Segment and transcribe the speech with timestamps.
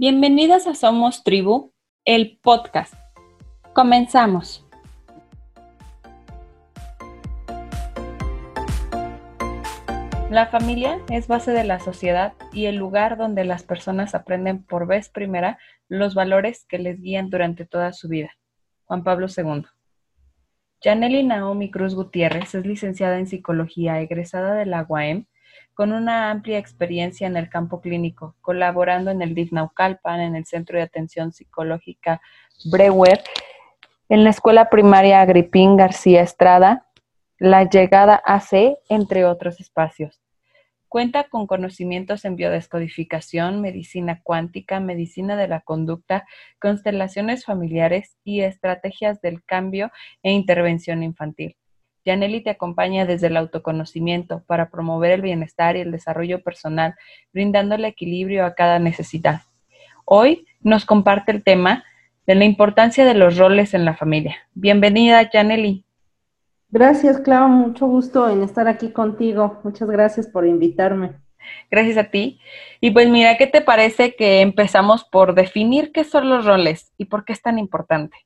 [0.00, 1.74] Bienvenidas a Somos Tribu,
[2.06, 2.94] el podcast.
[3.74, 4.66] Comenzamos.
[10.30, 14.86] La familia es base de la sociedad y el lugar donde las personas aprenden por
[14.86, 18.30] vez primera los valores que les guían durante toda su vida.
[18.86, 19.66] Juan Pablo II.
[20.82, 25.26] Janely Naomi Cruz Gutiérrez es licenciada en psicología egresada de la UAM
[25.80, 30.44] con una amplia experiencia en el campo clínico, colaborando en el DIF Naucalpan, en el
[30.44, 32.20] Centro de Atención Psicológica
[32.66, 33.22] Brewer,
[34.10, 36.86] en la Escuela Primaria Agripín García Estrada,
[37.38, 40.20] la Llegada AC, entre otros espacios.
[40.86, 46.26] Cuenta con conocimientos en biodescodificación, medicina cuántica, medicina de la conducta,
[46.60, 49.90] constelaciones familiares y estrategias del cambio
[50.22, 51.56] e intervención infantil.
[52.04, 56.94] Yaneli te acompaña desde el autoconocimiento para promover el bienestar y el desarrollo personal,
[57.32, 59.42] brindándole equilibrio a cada necesidad.
[60.04, 61.84] Hoy nos comparte el tema
[62.26, 64.36] de la importancia de los roles en la familia.
[64.54, 65.84] Bienvenida, Yaneli.
[66.70, 67.48] Gracias, Clau.
[67.48, 69.60] Mucho gusto en estar aquí contigo.
[69.64, 71.12] Muchas gracias por invitarme.
[71.70, 72.40] Gracias a ti.
[72.80, 77.06] Y pues mira, ¿qué te parece que empezamos por definir qué son los roles y
[77.06, 78.16] por qué es tan importante?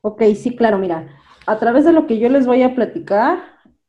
[0.00, 1.06] Ok, sí, claro, mira
[1.48, 3.38] a través de lo que yo les voy a platicar,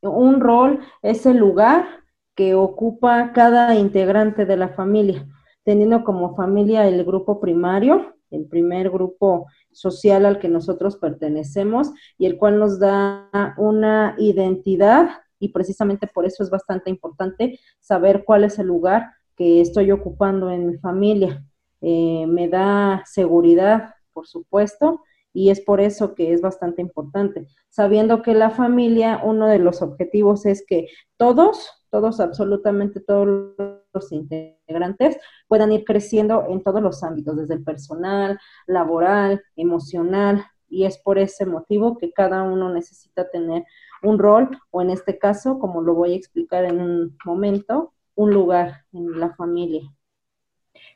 [0.01, 1.85] un rol es el lugar
[2.33, 5.27] que ocupa cada integrante de la familia,
[5.65, 12.27] teniendo como familia el grupo primario, el primer grupo social al que nosotros pertenecemos y
[12.27, 18.45] el cual nos da una identidad y precisamente por eso es bastante importante saber cuál
[18.45, 21.43] es el lugar que estoy ocupando en mi familia.
[21.81, 25.01] Eh, me da seguridad, por supuesto,
[25.33, 29.81] y es por eso que es bastante importante, sabiendo que la familia, uno de los
[29.81, 33.55] objetivos es que todos, todos, absolutamente todos
[33.93, 40.85] los integrantes puedan ir creciendo en todos los ámbitos, desde el personal, laboral, emocional, y
[40.85, 43.65] es por ese motivo que cada uno necesita tener
[44.03, 48.31] un rol, o en este caso, como lo voy a explicar en un momento, un
[48.33, 49.81] lugar en la familia.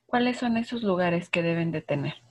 [0.06, 2.23] ¿Cuáles son esos lugares que deben de tener?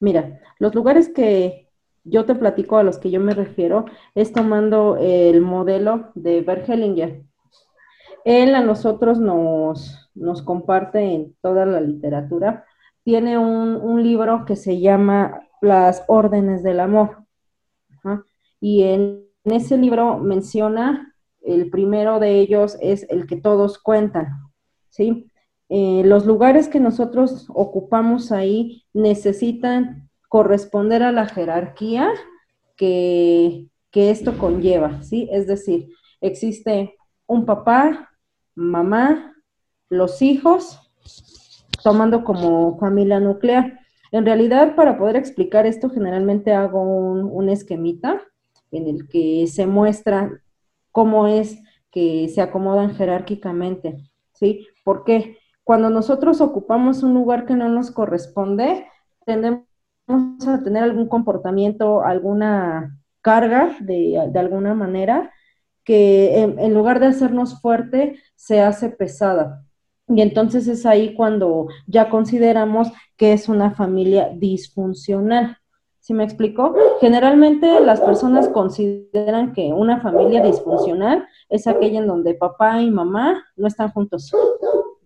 [0.00, 1.68] Mira, los lugares que
[2.04, 7.22] yo te platico a los que yo me refiero es tomando el modelo de Bergelinger.
[8.24, 12.64] Él a nosotros nos, nos comparte en toda la literatura.
[13.02, 17.24] Tiene un, libro que se llama Las órdenes del amor.
[18.60, 24.50] Y en, ese libro menciona, el primero de ellos es el que todos cuentan.
[24.90, 25.27] ¿sí?
[25.68, 32.10] Eh, los lugares que nosotros ocupamos ahí necesitan corresponder a la jerarquía
[32.76, 35.28] que, esto conlleva, ¿sí?
[35.32, 35.88] Es decir,
[36.20, 36.94] existe
[37.26, 38.10] un papá,
[38.54, 39.34] mamá,
[39.88, 40.78] los hijos,
[41.82, 43.80] tomando como familia nuclear.
[44.12, 48.22] En realidad, para poder explicar esto, generalmente hago un, un esquemita
[48.70, 50.40] en el que se muestra
[50.92, 51.58] cómo es
[51.90, 53.96] que se acomodan jerárquicamente,
[54.34, 54.68] ¿sí?
[54.84, 55.38] ¿Por qué?
[55.68, 58.86] Cuando nosotros ocupamos un lugar que no nos corresponde,
[59.26, 59.66] tendemos
[60.46, 65.30] a tener algún comportamiento, alguna carga de, alguna manera,
[65.84, 69.62] que en, lugar de hacernos fuerte, se hace pesada.
[70.08, 75.58] Y entonces es ahí cuando ya consideramos que es una familia disfuncional.
[76.00, 76.74] ¿Sí me explico?
[77.02, 83.44] Generalmente las personas consideran que una familia disfuncional es aquella en donde papá y mamá
[83.54, 84.32] no están juntos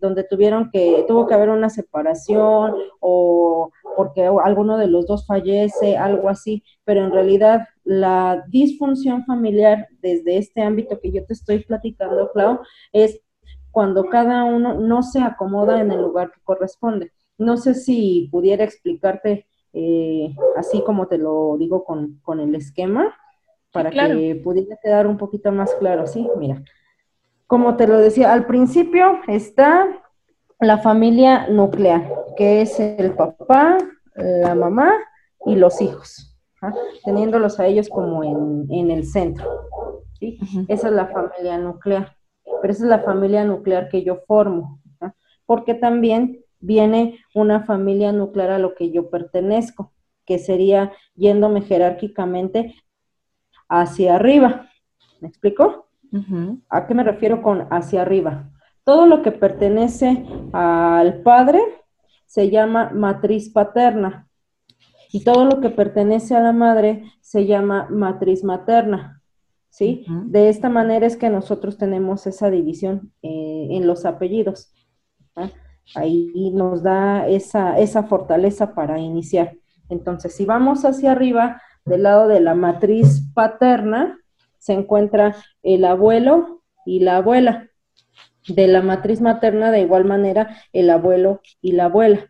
[0.02, 5.96] donde tuvieron que, tuvo que haber una separación o porque alguno de los dos fallece,
[5.96, 11.60] algo así, pero en realidad la disfunción familiar desde este ámbito que yo te estoy
[11.60, 12.60] platicando, Clau,
[12.92, 13.20] es
[13.70, 17.12] cuando cada uno no se acomoda en el lugar que corresponde.
[17.38, 23.14] No sé si pudiera explicarte eh, así como te lo digo con, el esquema,
[23.72, 26.28] para que pudiera quedar un poquito más claro, ¿sí?
[26.36, 26.62] Mira,
[27.46, 29.86] como te lo decía, al principio está
[30.60, 33.78] la familia nuclear, que es el papá,
[34.14, 34.92] la mamá
[35.44, 36.72] y los hijos, ¿ah?
[37.04, 39.68] teniéndolos a ellos como en, el centro.
[40.18, 40.38] ¿sí?
[40.68, 42.16] Esa es la familia nuclear,
[42.60, 45.14] pero esa es la familia nuclear que yo formo, ¿ah?
[45.46, 49.92] porque también viene una familia nuclear a lo que yo pertenezco,
[50.24, 52.76] que sería yéndome jerárquicamente
[53.68, 54.68] hacia arriba.
[55.20, 55.88] ¿Me explico?
[56.68, 58.50] ¿A qué me refiero con hacia arriba?
[58.84, 61.60] Todo lo que pertenece al padre
[62.26, 64.28] se llama matriz paterna
[65.12, 69.20] y todo lo que pertenece a la madre se llama matriz materna.
[69.68, 70.04] ¿Sí?
[70.26, 74.74] De esta manera es que nosotros tenemos esa división eh, en los apellidos.
[75.94, 79.56] ahí nos da esa, esa fortaleza para iniciar.
[79.88, 84.18] Entonces, si vamos hacia arriba, del lado de la matriz paterna,
[84.62, 87.68] se encuentra el abuelo y la abuela.
[88.48, 92.28] De la matriz materna, de igual manera, el abuelo y la abuela.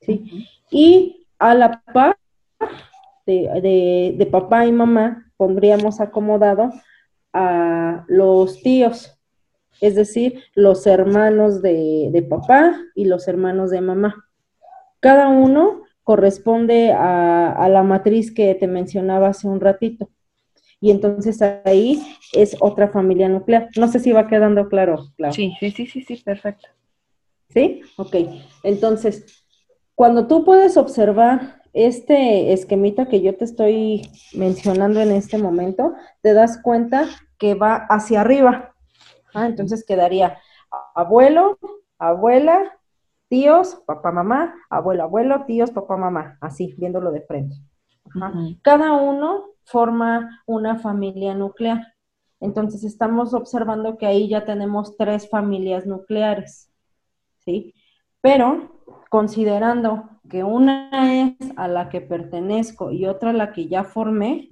[0.00, 0.46] ¿sí?
[0.70, 2.16] Y a la par
[3.26, 6.70] de, de papá y mamá, pondríamos acomodado
[7.32, 9.18] a los tíos,
[9.80, 14.26] es decir, los hermanos de, papá y los hermanos de mamá.
[15.00, 20.10] Cada uno corresponde a, la matriz que te mencionaba hace un ratito.
[20.80, 22.00] Y entonces ahí
[22.32, 23.68] es otra familia nuclear.
[23.76, 25.34] No sé si va quedando claro, claro.
[25.34, 26.68] Sí, sí, sí, sí, sí, perfecto.
[27.50, 27.80] ¿Sí?
[27.96, 28.14] Ok.
[28.62, 29.44] Entonces,
[29.94, 36.34] cuando tú puedes observar este esquemita que yo te estoy mencionando en este momento, te
[36.34, 37.06] das cuenta
[37.38, 38.74] que va hacia arriba.
[39.34, 40.38] Ah, entonces quedaría
[40.94, 41.58] abuelo,
[41.98, 42.78] abuela,
[43.28, 47.56] tíos, papá, mamá, abuelo, abuelo, tíos, papá, mamá, así, viéndolo de frente.
[48.62, 51.94] Cada uno forma una familia nuclear.
[52.40, 56.70] Entonces estamos observando que ahí ya tenemos tres familias nucleares,
[57.38, 57.74] ¿sí?
[58.20, 60.90] Pero considerando que una
[61.22, 64.48] es a la que pertenezco y otra a la que ya formé,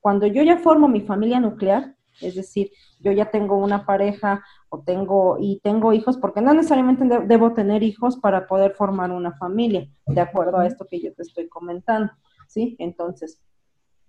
[0.00, 2.70] cuando yo ya formo mi familia nuclear, es decir,
[3.00, 7.82] yo ya tengo una pareja o tengo y tengo hijos, porque no necesariamente debo tener
[7.82, 12.12] hijos para poder formar una familia, de acuerdo a esto que yo te estoy comentando,
[12.48, 12.74] ¿sí?
[12.78, 13.40] Entonces,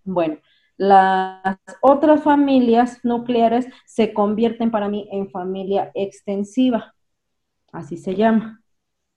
[0.04, 0.40] bueno,
[0.78, 6.96] las otras familias nucleares se convierten para mí en familia extensiva,
[7.72, 8.64] así se llama,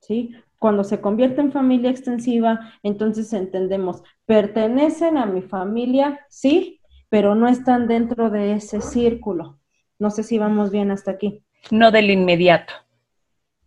[0.01, 0.35] ¿sí?
[0.59, 7.49] Cuando se convierte en familia extensiva, entonces entendemos, pertenecen a mi familia, sí, pero no
[7.49, 9.59] están dentro de ese círculo.
[9.99, 11.45] No sé si vamos bien hasta aquí.
[11.71, 12.75] No del inmediato.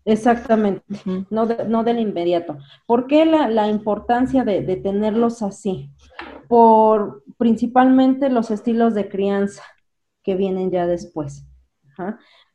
[0.06, 0.84] Exactamente,
[1.32, 2.60] no, no, del inmediato.
[2.86, 5.90] ¿Por qué la, importancia de, tenerlos así?
[6.48, 9.64] Por principalmente los estilos de crianza
[10.24, 11.48] que vienen ya después.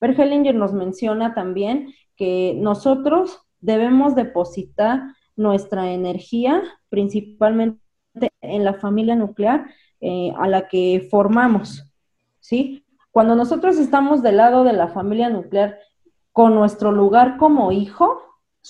[0.01, 5.03] Bergelinger nos menciona también que nosotros debemos depositar
[5.35, 7.81] nuestra energía principalmente
[8.43, 9.67] en la familia nuclear
[10.01, 11.91] eh, a la que formamos,
[12.39, 12.85] ¿sí?
[13.11, 15.79] Cuando nosotros estamos del lado de la familia nuclear
[16.33, 18.23] con nuestro lugar como hijo,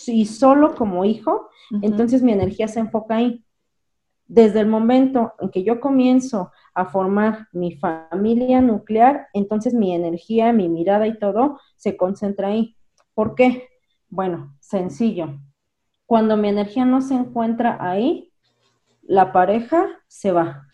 [0.06, 1.48] y solo como hijo,
[1.82, 3.44] entonces mi energía se enfoca ahí.
[4.26, 10.52] Desde el momento en que yo comienzo a formar mi familia nuclear, entonces mi energía,
[10.52, 12.76] mi mirada y todo se concentra ahí.
[13.14, 13.68] ¿Por qué?
[14.08, 15.40] Bueno, sencillo.
[16.06, 18.32] Cuando mi energía no se encuentra ahí,
[19.02, 20.70] la pareja se va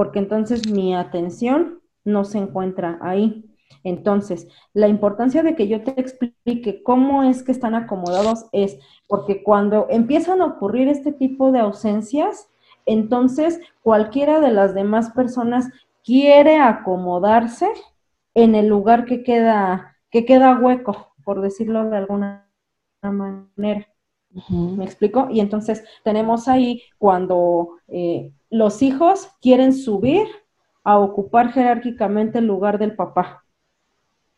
[0.00, 3.49] porque entonces mi atención no se encuentra ahí.
[3.84, 9.42] Entonces, la importancia de que yo te explique cómo es que están acomodados es porque
[9.42, 12.48] cuando empiezan a ocurrir este tipo de ausencias,
[12.86, 15.70] entonces cualquiera de las demás personas
[16.04, 17.68] quiere acomodarse
[18.34, 22.48] en el lugar que queda, que queda hueco, por decirlo de alguna
[23.02, 23.86] manera.
[24.48, 25.28] ¿Me explico?
[25.30, 30.28] Y entonces tenemos ahí cuando eh, los hijos quieren subir
[30.84, 33.39] a ocupar jerárquicamente el lugar del papá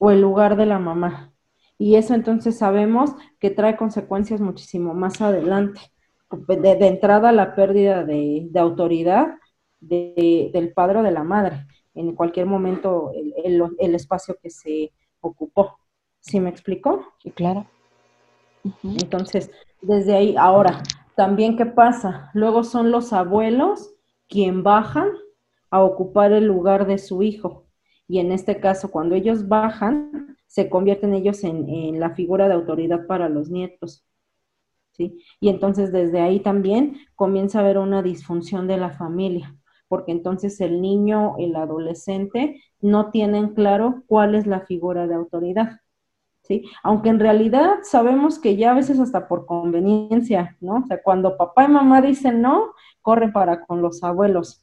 [0.04, 1.32] o el lugar de la mamá.
[1.78, 5.80] Y eso entonces sabemos que trae consecuencias muchísimo más adelante.
[6.48, 9.38] De, entrada la pérdida de, autoridad
[9.78, 13.12] del padre o de la madre, en cualquier momento
[13.44, 14.90] el, espacio que se
[15.20, 15.78] ocupó.
[16.18, 17.06] ¿Sí me explico?
[17.22, 17.66] Sí, claro.
[18.82, 20.82] Entonces, desde ahí, ahora,
[21.14, 23.94] también qué pasa, luego son los abuelos
[24.28, 25.10] quien bajan
[25.70, 27.61] a ocupar el lugar de su hijo.
[28.12, 33.06] Y en este caso, cuando ellos bajan, se convierten ellos en, la figura de autoridad
[33.06, 34.04] para los nietos.
[34.90, 35.24] ¿sí?
[35.40, 39.56] Y entonces desde ahí también comienza a haber una disfunción de la familia,
[39.88, 45.80] porque entonces el niño, el adolescente, no tienen claro cuál es la figura de autoridad.
[46.42, 46.66] ¿sí?
[46.82, 50.80] Aunque en realidad sabemos que ya a veces hasta por conveniencia, ¿no?
[50.84, 54.61] O sea, cuando papá y mamá dicen no, corren para con los abuelos.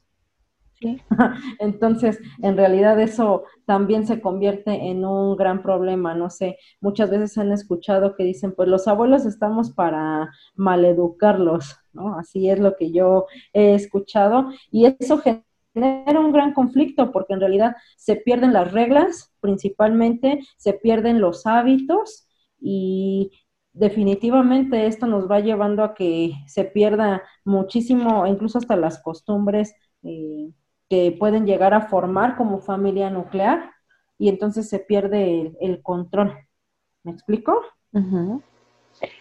[1.58, 7.36] Entonces, en realidad eso también se convierte en un gran problema, no sé, muchas veces
[7.38, 12.18] han escuchado que dicen, pues los abuelos estamos para maleducarlos, ¿no?
[12.18, 17.32] Así es lo que yo he escuchado y eso genera genera un gran conflicto porque
[17.34, 22.26] en realidad se pierden las reglas, principalmente se pierden los hábitos
[22.60, 23.30] y
[23.72, 30.50] definitivamente esto nos va llevando a que se pierda muchísimo, incluso hasta las costumbres eh,
[30.90, 33.70] que pueden llegar a formar como familia nuclear
[34.18, 36.36] y entonces se pierde el, control.
[37.04, 37.62] ¿Me explico?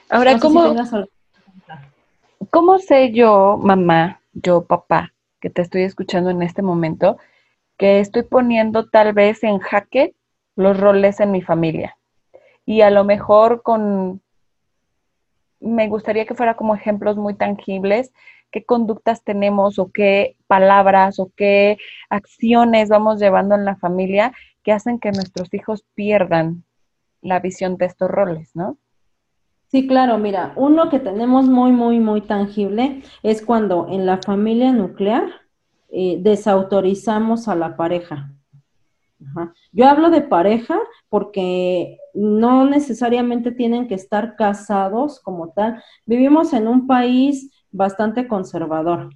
[0.10, 0.76] Ahora, ¿cómo,
[2.50, 7.18] ¿cómo sé yo, mamá, yo, papá, que te estoy escuchando en este momento,
[7.78, 10.16] que estoy poniendo tal vez en jaque
[10.56, 11.98] los roles en mi familia?
[12.66, 14.22] Y a lo mejor con,
[15.60, 18.12] me gustaría que fuera como ejemplos muy tangibles,
[18.52, 21.78] qué conductas tenemos o qué palabras o qué
[22.10, 26.64] acciones vamos llevando en la familia que hacen que nuestros hijos pierdan
[27.22, 28.78] la visión de estos roles, ¿no?
[29.68, 34.72] Sí, claro, mira, uno que tenemos muy, muy, muy tangible es cuando en la familia
[34.72, 35.30] nuclear
[35.90, 38.32] eh, desautorizamos a la pareja.
[39.74, 40.80] Yo hablo de pareja
[41.10, 45.84] porque no necesariamente tienen que estar casados como tal.
[46.06, 49.10] Vivimos en un país bastante conservador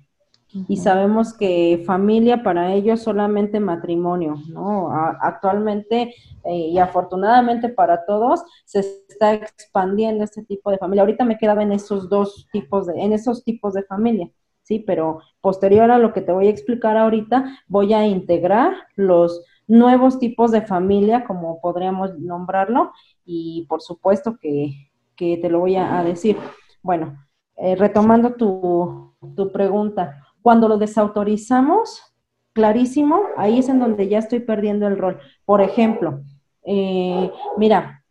[0.68, 4.92] y sabemos que familia para ellos solamente matrimonio, ¿no?
[5.20, 11.02] actualmente eh, y afortunadamente para todos se está expandiendo este tipo de familia.
[11.02, 14.30] Ahorita me quedaba en esos dos tipos de, en esos tipos de familia,
[14.62, 19.44] sí, pero posterior a lo que te voy a explicar ahorita, voy a integrar los
[19.68, 22.92] nuevos tipos de familia, como podríamos nombrarlo,
[23.26, 26.36] y por supuesto que, te lo voy a, decir.
[26.82, 27.18] Bueno,
[27.64, 32.14] eh, retomando tu, tu pregunta, cuando lo desautorizamos,
[32.52, 35.18] clarísimo, ahí es en donde ya estoy perdiendo el rol.
[35.46, 36.24] Por ejemplo,
[36.66, 38.04] eh, mira,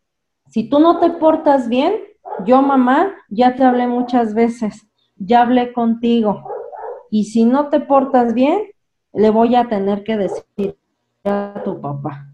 [0.49, 1.93] si tú no te portas bien,
[2.47, 6.43] yo mamá ya te hablé muchas veces, ya hablé contigo,
[7.11, 8.71] y si no te portas bien,
[9.13, 10.79] le voy a tener que decir
[11.25, 12.27] a tu papá.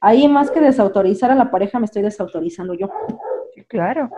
[0.00, 2.88] Ahí más que desautorizar a la pareja, me estoy desautorizando yo.
[3.68, 4.08] claro.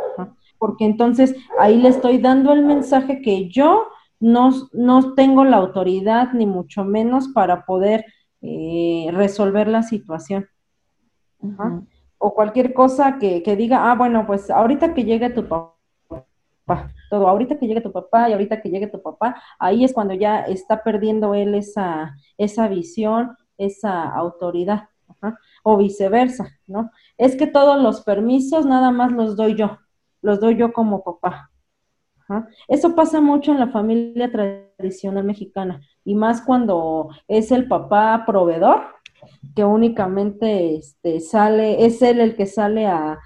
[0.58, 3.88] Porque entonces ahí le estoy dando el mensaje que yo
[4.20, 8.04] no, no tengo la autoridad, ni mucho menos, para poder
[8.42, 10.48] eh, resolver la situación.
[12.18, 17.28] O cualquier cosa que, que, diga, ah, bueno, pues ahorita que llegue tu papá, todo,
[17.28, 20.40] ahorita que llegue tu papá y ahorita que llegue tu papá, ahí es cuando ya
[20.40, 24.88] está perdiendo él esa, esa visión, esa autoridad,
[25.62, 26.90] o viceversa, ¿no?
[27.16, 29.78] Es que todos los permisos nada más los doy yo,
[30.22, 31.50] los doy yo como papá.
[32.68, 38.82] Eso pasa mucho en la familia tradicional mexicana y más cuando es el papá proveedor
[39.54, 43.18] que únicamente este, sale, es él el que sale a,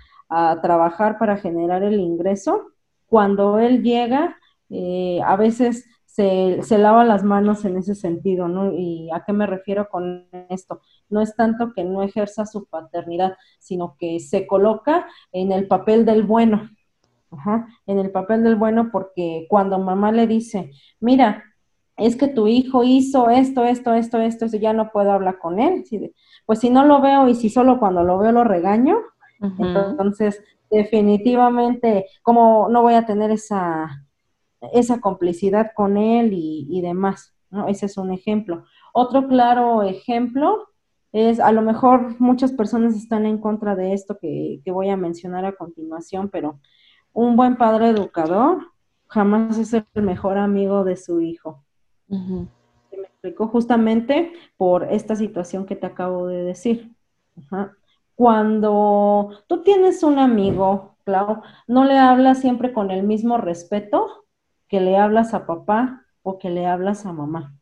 [0.63, 2.69] trabajar para generar el ingreso.
[3.07, 4.37] Cuando él llega,
[4.69, 8.73] eh, a veces se, se, lava las manos en ese sentido, ¿no?
[8.73, 10.83] ¿Y a qué me refiero con esto?
[11.09, 16.05] No es tanto que no ejerza su paternidad, sino que se coloca en el papel
[16.05, 16.71] del bueno,
[17.33, 21.45] Ajá, en el papel del bueno, porque cuando mamá le dice, mira,
[21.97, 25.61] es que tu hijo hizo esto, esto, esto, esto, esto, ya no puedo hablar con
[25.61, 25.85] él.
[26.47, 28.97] Pues si no lo veo y si solo cuando lo veo lo regaño,
[29.59, 34.07] entonces definitivamente, como no voy a tener esa,
[34.73, 37.35] esa complicidad con él y, demás?
[37.51, 37.69] ¿no?
[37.69, 38.65] Ese es un ejemplo.
[38.95, 40.69] Otro claro ejemplo
[41.13, 44.97] es, a lo mejor muchas personas están en contra de esto que, que voy a
[44.97, 46.61] mencionar a continuación, pero
[47.13, 48.71] un buen padre educador
[49.11, 51.63] jamás es el mejor amigo de su hijo.
[52.09, 52.49] Me
[53.03, 56.95] explicó justamente por esta situación que te acabo de decir.
[58.15, 64.25] Cuando tú tienes un amigo, Clau, no le hablas siempre con el mismo respeto
[64.69, 67.55] que le hablas a papá o que le hablas a mamá.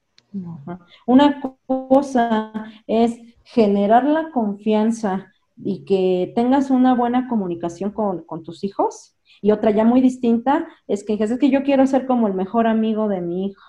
[1.06, 2.52] Una cosa
[2.86, 9.52] es generar la confianza y que tengas una buena comunicación con, con tus hijos y
[9.52, 13.08] otra ya muy distinta es que es que yo quiero ser como el mejor amigo
[13.08, 13.62] de mi hijo,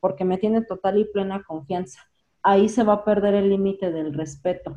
[0.00, 2.00] porque me tiene total y plena confianza.
[2.42, 4.76] Ahí se va a perder el límite del respeto.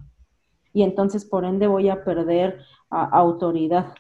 [0.74, 3.94] Y entonces, por ende, voy a perder autoridad.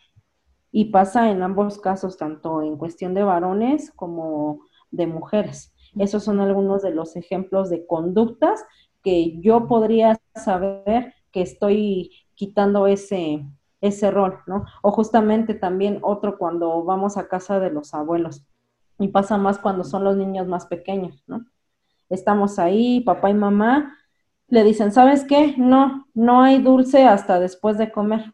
[0.72, 4.62] Y pasa en ambos casos, tanto en cuestión de varones como
[4.92, 5.74] de mujeres.
[5.98, 8.63] Esos son algunos de los ejemplos de conductas
[9.04, 13.46] que yo podría saber que estoy quitando ese,
[13.81, 14.65] ese rol, ¿no?
[14.81, 18.43] O justamente también otro cuando vamos a casa de los abuelos.
[19.00, 21.46] Y pasa más cuando son los niños más pequeños, ¿no?
[22.10, 23.93] Estamos ahí, papá y mamá
[24.48, 25.55] le dicen, ¿sabes qué?
[25.57, 28.34] No, no hay dulce hasta después de comer.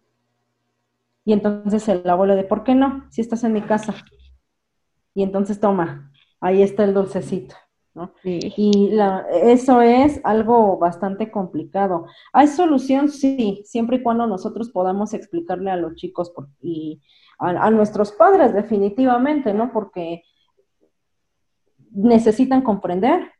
[1.25, 3.05] Y entonces el abuelo de, ¿por qué no?
[3.09, 3.95] Si estás en mi casa.
[5.15, 7.55] Y entonces toma, ahí está el dulcecito.
[8.23, 12.07] Y la, eso es algo bastante complicado.
[12.31, 13.09] ¿Hay solución?
[13.09, 17.01] Sí, siempre y cuando nosotros podamos explicarle a los chicos y
[17.37, 19.71] a, nuestros padres definitivamente, ¿no?
[19.71, 20.23] Porque
[21.91, 23.31] necesitan comprender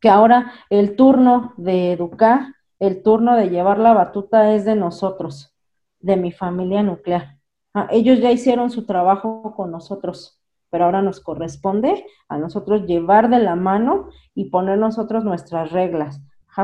[0.00, 5.54] que ahora el turno de educar, el turno de llevar la batuta es de nosotros,
[5.98, 7.38] de mi familia nuclear.
[7.74, 13.30] Ah, ellos ya hicieron su trabajo con nosotros, pero ahora nos corresponde a nosotros llevar
[13.30, 16.20] de la mano y poner nosotros nuestras reglas.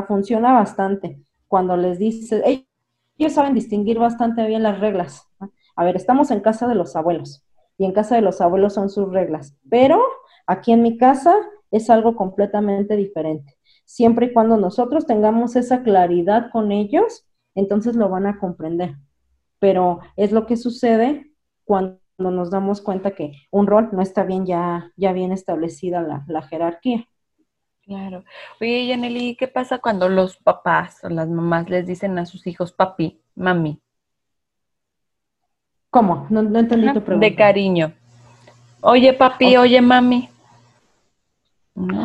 [0.09, 1.21] funciona bastante.
[1.49, 2.43] Cuando les dices,
[3.19, 5.29] ellos saben distinguir bastante bien las reglas.
[5.77, 7.45] A ver, estamos en casa de los abuelos
[7.79, 10.01] y en casa de los abuelos son sus reglas, pero
[10.47, 11.35] aquí en mi casa
[11.71, 13.57] es algo completamente diferente.
[13.85, 18.97] Siempre y cuando nosotros tengamos esa claridad con ellos, entonces lo van a comprender.
[19.59, 21.33] Pero es lo que sucede
[21.65, 26.25] cuando nos damos cuenta que un rol no está bien ya, ya bien establecida la,
[26.29, 27.07] la jerarquía.
[27.85, 28.25] Claro.
[28.61, 32.73] Oye, Yaneli, ¿qué pasa cuando los papás o las mamás les dicen a sus hijos
[32.73, 33.81] papi, mami?
[35.91, 36.27] ¿Cómo?
[36.31, 37.27] No, entendí tu pregunta.
[37.27, 37.93] De cariño.
[38.81, 40.29] Oye, papi, oye, mami.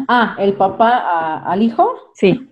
[0.07, 2.11] Ah, el papá al hijo.
[2.13, 2.49] Sí.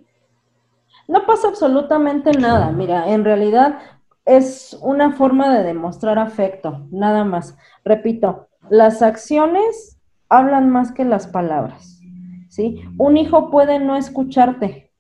[1.08, 2.72] No pasa absolutamente nada.
[2.72, 3.80] Mira, en realidad
[4.26, 7.56] es una forma de demostrar afecto, nada más.
[7.84, 12.02] Repito, las acciones hablan más que las palabras.
[12.50, 12.84] ¿Sí?
[12.98, 14.92] Un hijo puede no escucharte,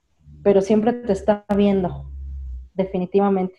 [0.44, 2.12] pero siempre te está viendo,
[2.74, 3.56] definitivamente.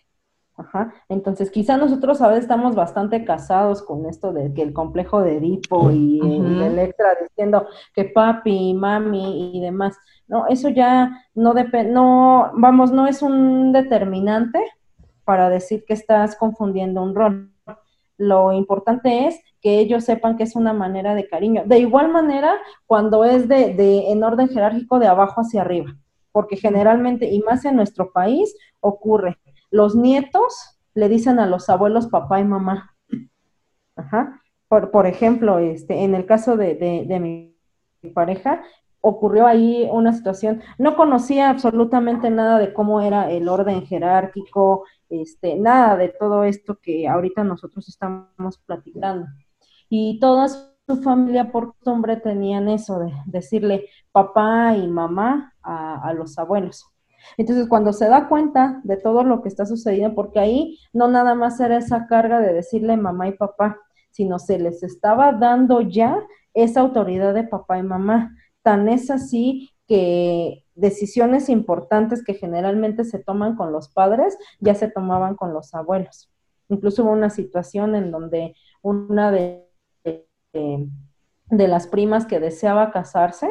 [0.55, 0.93] Ajá.
[1.09, 5.37] Entonces, quizá nosotros a veces estamos bastante casados con esto de que el complejo de
[5.37, 9.97] Edipo y, Electra diciendo que papi, mami y demás.
[10.27, 14.59] No, eso ya no depende, no, vamos, no es un determinante
[15.27, 17.51] para decir que estás confundiendo un rol.
[18.17, 21.63] Lo importante es que ellos sepan que es una manera de cariño.
[21.65, 22.53] De igual manera,
[22.85, 23.75] cuando es de,
[24.09, 25.97] en orden jerárquico de abajo hacia arriba,
[26.31, 29.37] porque generalmente, y más en nuestro país, ocurre
[29.69, 32.95] los nietos le dicen a los abuelos papá y mamá.
[33.97, 34.41] Ajá.
[34.69, 37.57] Por, por ejemplo, este, en el caso de, de, mi
[38.13, 38.63] pareja,
[39.01, 45.55] ocurrió ahí una situación, no conocía absolutamente nada de cómo era el orden jerárquico, este,
[45.55, 49.27] nada de todo esto que ahorita nosotros estamos platicando.
[49.89, 56.13] Y toda su familia por costumbre tenían eso de decirle papá y mamá a, a
[56.13, 56.85] los abuelos.
[57.37, 61.35] Entonces, cuando se da cuenta de todo lo que está sucediendo, porque ahí no nada
[61.35, 63.77] más era esa carga de decirle mamá y papá,
[64.11, 66.19] sino se les estaba dando ya
[66.53, 68.35] esa autoridad de papá y mamá.
[68.67, 74.91] Tan es así que decisiones importantes que generalmente se toman con los padres ya se
[74.91, 76.29] tomaban con los abuelos.
[76.67, 79.69] Incluso hubo una situación en donde una de,
[80.03, 80.89] de,
[81.49, 83.49] las primas que deseaba casarse,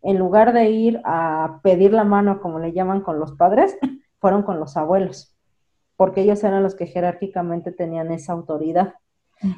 [0.00, 3.76] en lugar de ir a pedir la mano, como le llaman con los padres,
[4.20, 5.36] fueron con los abuelos,
[5.98, 8.94] porque ellos eran los que jerárquicamente tenían esa autoridad.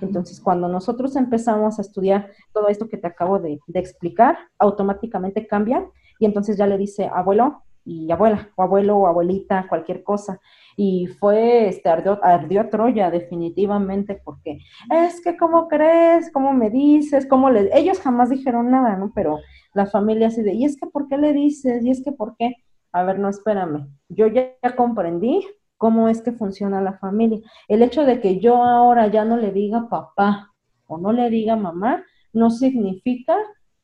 [0.01, 5.87] Entonces, cuando nosotros empezamos a estudiar todo esto que te acabo de, explicar, automáticamente cambia
[6.19, 10.41] y entonces ya le dice abuelo y abuela, o abuelo o abuelita, cualquier cosa.
[10.77, 14.59] Y fue, este, ardió, ardió Troya definitivamente porque
[14.91, 16.33] es que, ¿cómo crees?
[16.33, 17.27] ¿Cómo me dices?
[17.27, 17.71] ¿Cómo le...?
[17.73, 19.13] Ellos jamás dijeron nada, ¿no?
[19.15, 19.39] Pero
[19.73, 21.85] la familia así de, ¿y es que por qué le dices?
[21.85, 22.57] ¿Y es que por qué?
[22.93, 23.89] A ver, no, espérame.
[24.09, 25.47] Yo ya, comprendí
[25.77, 27.41] cómo es que funciona la familia.
[27.69, 30.53] El hecho de que yo ahora ya no le diga papá
[30.87, 33.37] o no le diga mamá, no significa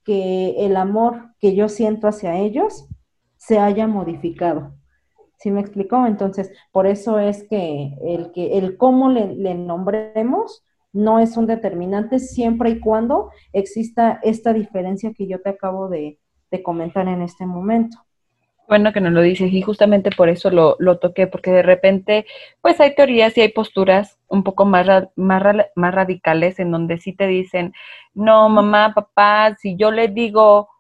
[0.05, 2.89] que el amor que yo siento hacia ellos
[3.37, 4.75] se haya modificado.
[5.39, 6.07] ¿Sí me explicó?
[6.07, 11.47] Entonces, por eso es que el, que, el cómo le, le nombremos no es un
[11.47, 16.19] determinante siempre y cuando exista esta diferencia que yo te acabo de,
[16.63, 17.97] comentar en este momento.
[18.73, 22.25] Bueno que nos lo dices y justamente por eso lo, toqué, porque de repente
[22.63, 25.43] pues hay teorías y hay posturas un poco más, más,
[25.75, 27.75] más radicales en donde sí te dicen,
[28.15, 30.71] no, mamá, papá, si yo le digo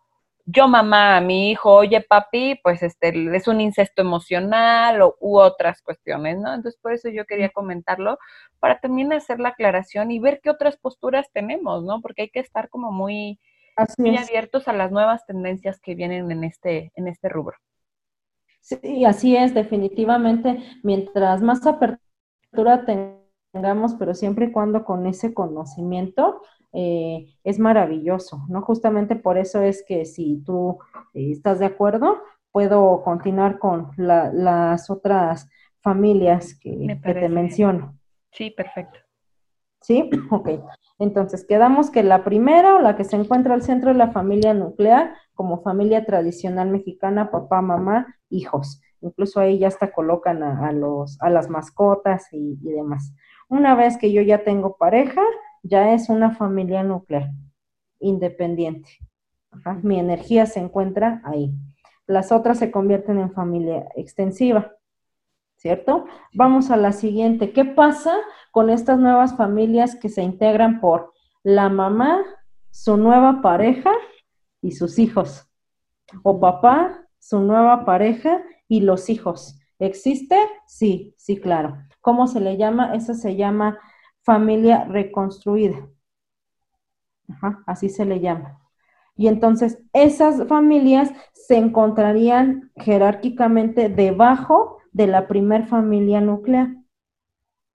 [0.46, 5.38] yo mamá a mi hijo, oye papi, pues este es un incesto emocional o, u
[5.38, 6.55] otras cuestiones, ¿no?
[6.55, 8.18] Entonces por eso yo quería comentarlo,
[8.59, 12.00] para también hacer la aclaración y ver qué otras posturas tenemos, ¿no?
[12.00, 13.38] Porque hay que estar como muy,
[13.76, 17.59] abiertos a las nuevas tendencias que vienen en este, en este rubro.
[18.62, 22.87] Sí, así es, definitivamente, mientras más apertura
[23.53, 28.62] tengamos, pero siempre y cuando con ese conocimiento, eh, es maravilloso, ¿no?
[28.62, 30.79] Justamente por eso es que si tú
[31.12, 32.22] eh, estás de acuerdo,
[32.53, 37.98] puedo continuar con las otras familias que, te menciono.
[38.31, 39.01] Sí, perfecto.
[39.81, 40.09] ¿Sí?
[40.31, 40.48] Ok.
[40.98, 44.55] Entonces, quedamos que la primera, o la que se encuentra al centro de la familia
[44.55, 48.81] nuclear, como familia tradicional mexicana, papá, mamá, hijos.
[49.00, 53.12] Incluso ahí ya hasta colocan a, los, a las mascotas y, y demás.
[53.48, 55.22] Una vez que yo ya tengo pareja,
[55.62, 57.31] ya es una familia nuclear,
[57.98, 58.88] independiente.
[59.83, 61.52] Mi energía se encuentra ahí.
[62.07, 64.72] Las otras se convierten en familia extensiva.
[65.62, 66.07] ¿Cierto?
[66.35, 67.53] Vamos a la siguiente.
[67.53, 68.16] ¿Qué pasa
[68.51, 71.12] con estas nuevas familias que se integran por
[71.44, 72.20] la mamá,
[72.72, 73.92] su nueva pareja
[74.61, 75.48] y sus hijos?
[76.25, 79.61] O papá, su nueva pareja y los hijos.
[79.79, 80.37] ¿Existe?
[80.66, 81.79] Sí, sí, claro.
[82.01, 82.94] ¿Cómo se le llama?
[82.96, 83.79] Eso se llama
[84.22, 85.88] familia reconstruida.
[87.66, 88.59] así se le llama.
[89.14, 96.76] Y entonces esas familias se encontrarían jerárquicamente debajo de la primer familia nuclear.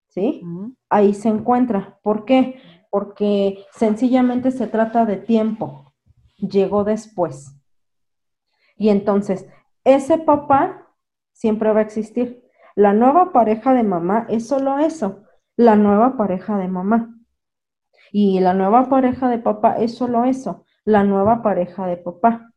[0.07, 0.41] ¿Sí?
[0.89, 1.99] Ahí se encuentra.
[2.01, 2.59] ¿Por qué?
[2.89, 5.93] Porque sencillamente se trata de tiempo.
[6.37, 7.55] Llegó después.
[8.77, 9.47] Y entonces,
[9.83, 10.87] ese papá
[11.33, 12.43] siempre va a existir.
[12.75, 15.23] La nueva pareja de mamá es solo eso,
[15.55, 17.15] la nueva pareja de mamá.
[18.11, 22.53] Y la nueva pareja de papá es solo eso, la nueva pareja de papá.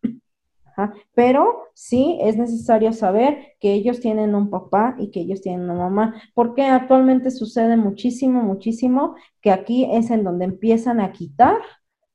[1.15, 5.75] Pero sí es necesario saber que ellos tienen un papá y que ellos tienen una
[5.75, 11.57] mamá, porque actualmente sucede muchísimo, muchísimo que aquí es en donde empiezan a quitar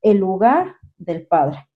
[0.01, 1.67] el lugar del padre.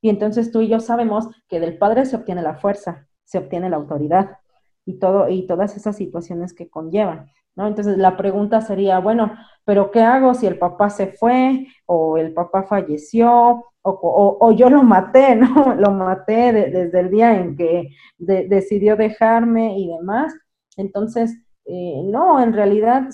[0.00, 3.70] Y entonces tú y yo sabemos que del padre se obtiene la fuerza, se obtiene
[3.70, 4.38] la autoridad
[4.84, 7.30] y todo y todas esas situaciones que conllevan.
[7.66, 9.32] Entonces la pregunta sería, bueno,
[9.64, 14.82] pero ¿qué hago si el papá se fue o el papá falleció o, yo lo
[14.82, 15.74] maté, ¿no?
[15.74, 20.34] Lo maté desde el día en que decidió dejarme y demás.
[20.76, 23.08] Entonces, eh, no, en realidad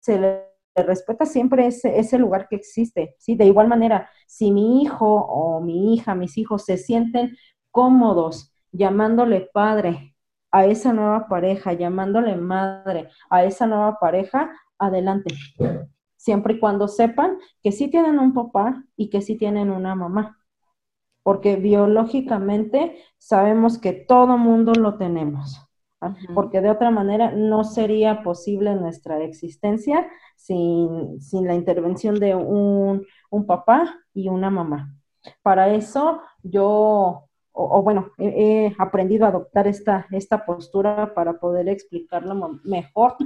[0.00, 3.34] se le respeta siempre ese, ese lugar que existe, ¿sí?
[3.34, 7.36] De igual manera, si mi hijo o mi hija, mis hijos se sienten
[7.70, 10.14] cómodos llamándole padre
[10.50, 15.34] a esa nueva pareja, llamándole madre a esa nueva pareja, adelante.
[16.18, 20.38] Siempre y cuando sepan que sí tienen un papá y que sí tienen una mamá.
[21.22, 25.58] Porque biológicamente sabemos que todo mundo lo tenemos.
[26.00, 26.14] ¿ah?
[26.34, 33.46] Porque de otra manera no sería posible nuestra existencia sin, la intervención de un, un
[33.46, 34.94] papá y una mamá.
[35.42, 37.28] Para eso yo
[37.60, 43.16] o, bueno, he, aprendido a adoptar esta, esta postura para poder explicarlo mejor.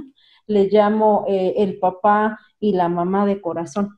[0.47, 3.97] Le llamo eh, el papá y la mamá de corazón.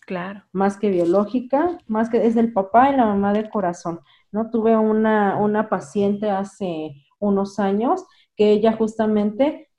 [0.00, 0.44] Claro.
[0.52, 4.00] Más que biológica, más que es el papá y la mamá de corazón.
[4.30, 4.50] ¿no?
[4.50, 8.04] Tuve una, una paciente hace unos años
[8.36, 9.70] que ella justamente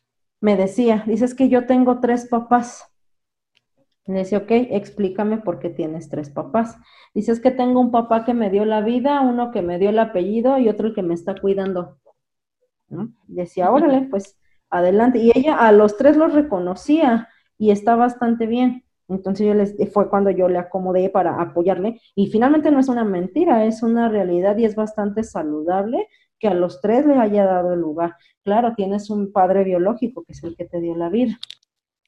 [0.42, 2.86] me decía, dices que yo tengo tres papás.
[4.06, 6.78] Le decía, ok, explícame por qué tienes tres papás.
[7.14, 10.00] Dices que tengo un papá que me dio la vida, uno que me dio el
[10.00, 11.98] apellido y otro el que me está cuidando.
[13.28, 15.20] Decía, órale, pues adelante.
[15.20, 18.84] Y ella a los tres los reconocía y está bastante bien.
[19.10, 22.02] Entonces yo les, fue cuando yo le acomodé para apoyarle.
[22.16, 26.08] Y finalmente no es una mentira, es una realidad y es bastante saludable
[26.40, 28.16] que a los tres le haya dado el lugar.
[28.44, 31.38] Claro, tienes un padre biológico, que es el que te dio la vida.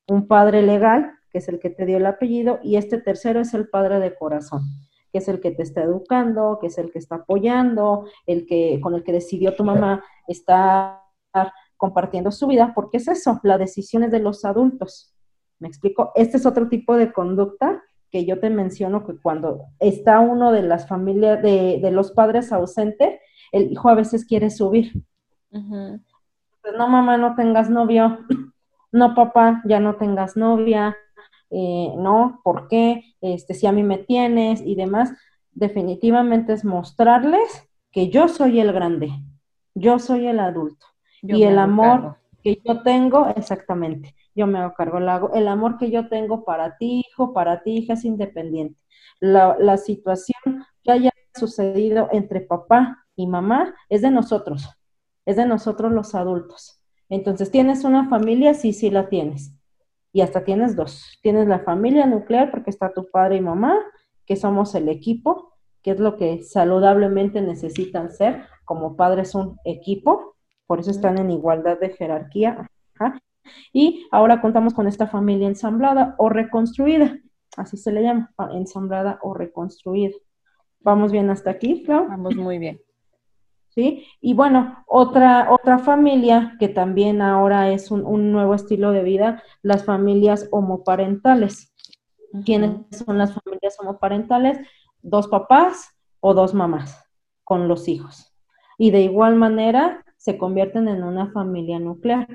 [0.07, 3.53] Un padre legal, que es el que te dio el apellido, y este tercero es
[3.53, 4.61] el padre de corazón,
[5.11, 8.79] que es el que te está educando, que es el que está apoyando, el que
[8.81, 11.01] con el que decidió tu mamá estar
[11.79, 15.15] compartiendo su vida, porque es eso, la decisión es de los adultos.
[15.59, 16.11] ¿Me explico?
[16.13, 20.61] Este es otro tipo de conducta que yo te menciono que cuando está uno de
[20.61, 23.21] las familias, de, los padres ausente,
[23.53, 24.91] el hijo a veces quiere subir.
[25.51, 28.19] no, mamá, no tengas novio.
[28.91, 30.97] No, papá, ya no tengas novia.
[31.51, 33.03] Eh, no, ¿por qué?
[33.21, 35.11] Este, si a mí me tienes y demás,
[35.51, 39.11] definitivamente es mostrarles que yo soy el grande,
[39.75, 40.87] yo soy el adulto
[41.21, 46.07] y el amor que yo tengo, exactamente, yo me hago cargo, el amor que yo
[46.07, 48.79] tengo para ti, hijo, para ti, hija, es independiente.
[49.19, 54.69] La, la situación que haya sucedido entre papá y mamá es de nosotros,
[55.25, 56.81] es de nosotros los adultos.
[57.09, 58.53] Entonces, ¿tienes una familia?
[58.53, 59.59] Sí, sí la tienes
[60.11, 61.19] y hasta tienes dos.
[61.21, 63.77] Tienes la familia nuclear porque está tu padre y mamá,
[64.25, 68.43] que somos el equipo, que es lo que saludablemente necesitan ser.
[68.65, 70.35] Como padres un equipo,
[70.69, 72.69] por eso están en igualdad de jerarquía.
[73.73, 77.17] Y ahora contamos con esta familia ensamblada o reconstruida,
[77.57, 80.15] así se le llama, ensamblada o reconstruida.
[80.81, 82.07] ¿Vamos bien hasta aquí, Clau?
[82.07, 82.79] Vamos muy bien.
[83.69, 84.05] ¿sí?
[84.21, 89.85] Y bueno, otra, otra familia que también ahora es un, nuevo estilo de vida, las
[89.85, 91.73] familias homoparentales.
[92.45, 94.59] ¿Quiénes son las familias homoparentales?
[95.01, 97.09] Dos papás o dos mamás
[97.43, 98.35] con los hijos.
[98.77, 102.27] Y de igual manera se convierten en una familia nuclear.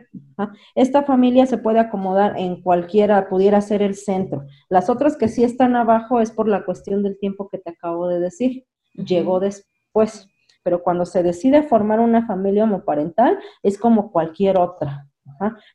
[0.74, 4.44] Esta familia se puede acomodar en cualquiera, pudiera ser el centro.
[4.68, 8.08] Las otras que sí están abajo es por la cuestión del tiempo que te acabo
[8.08, 8.64] de decir.
[8.94, 10.28] Llegó después
[10.64, 15.06] pero cuando se decide formar una familia homoparental es como cualquier otra.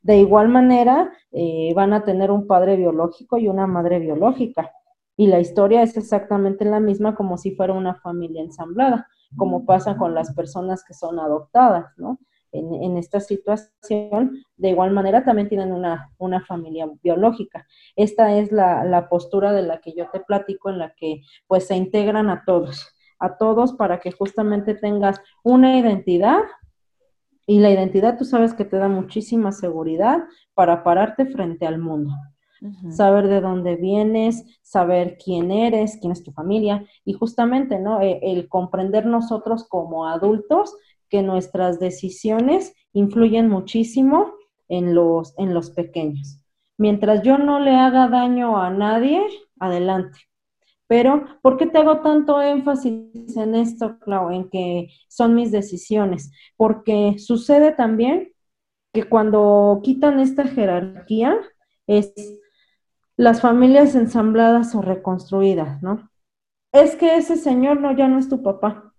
[0.01, 4.71] De igual manera, eh, van a tener un padre biológico y una madre biológica.
[5.15, 9.97] Y la historia es exactamente la misma como si fuera una familia ensamblada, como pasa
[9.97, 12.19] con las personas que son adoptadas, ¿no?
[12.51, 17.67] En, esta situación, de igual manera también tienen una, familia biológica.
[17.95, 21.67] Esta es la, la, postura de la que yo te platico, en la que pues
[21.67, 26.41] se integran a todos, a todos para que justamente tengas una identidad
[27.49, 30.19] y la identidad, tú sabes que te da muchísima seguridad
[30.53, 32.11] para pararte frente al mundo.
[32.89, 38.01] Saber de dónde vienes, saber quién eres, quién es tu familia y justamente, ¿no?
[38.01, 40.75] E, el, comprender nosotros como adultos
[41.09, 44.33] que nuestras decisiones influyen muchísimo
[44.67, 46.39] en los, en los pequeños.
[46.77, 49.21] Mientras yo no le haga daño a nadie,
[49.59, 50.19] adelante.
[50.87, 54.31] Pero, ¿por qué te hago tanto énfasis en esto, Clau?
[54.31, 56.31] En que son mis decisiones.
[56.57, 58.33] Porque sucede también
[58.91, 61.37] que cuando quitan esta jerarquía,
[61.85, 62.13] es
[63.19, 66.09] las familias ensambladas o reconstruidas, ¿no?
[66.71, 68.93] Es que ese señor no, ya no es tu papá.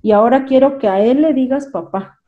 [0.00, 2.20] Y ahora quiero que a él le digas papá.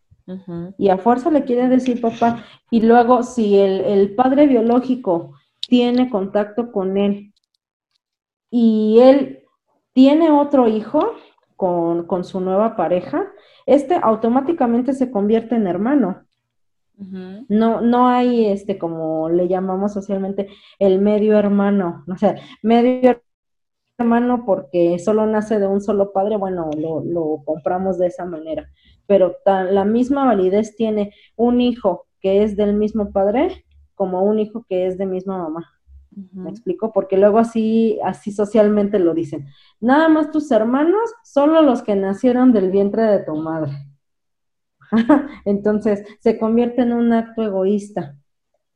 [0.79, 2.45] Y a fuerza le quiere decir papá.
[2.73, 5.35] Y luego, si el, el padre biológico
[5.69, 7.35] tiene contacto con él
[8.51, 9.45] y él
[9.93, 11.13] tiene otro hijo
[11.55, 13.31] con, su nueva pareja,
[13.65, 16.25] este automáticamente se convierte en hermano.
[17.49, 22.05] No, no hay este, como le llamamos socialmente, el medio hermano.
[22.09, 23.23] O sea, medio
[23.99, 28.71] hermano porque solo nace de un solo padre, bueno, lo, lo compramos de esa manera.
[29.07, 34.65] Pero la misma validez tiene un hijo que es del mismo padre como un hijo
[34.69, 35.67] que es de misma mamá.
[36.33, 36.93] ¿Me explico?
[36.93, 39.47] Porque luego así, así socialmente lo dicen.
[39.81, 43.73] Nada más tus hermanos, solo los que nacieron del vientre de tu madre.
[45.45, 48.17] Entonces, se convierte en un acto egoísta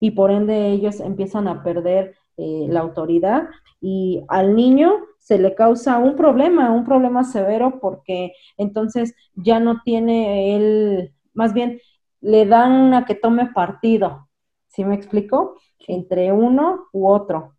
[0.00, 3.48] y por ende ellos empiezan a perder eh, la autoridad
[3.81, 9.81] y al niño se le causa un problema, un problema severo porque entonces ya no
[9.85, 11.81] tiene él, más bien
[12.20, 14.29] le dan a que tome partido,
[14.68, 15.57] ¿sí me explico?
[15.88, 17.55] entre uno u otro.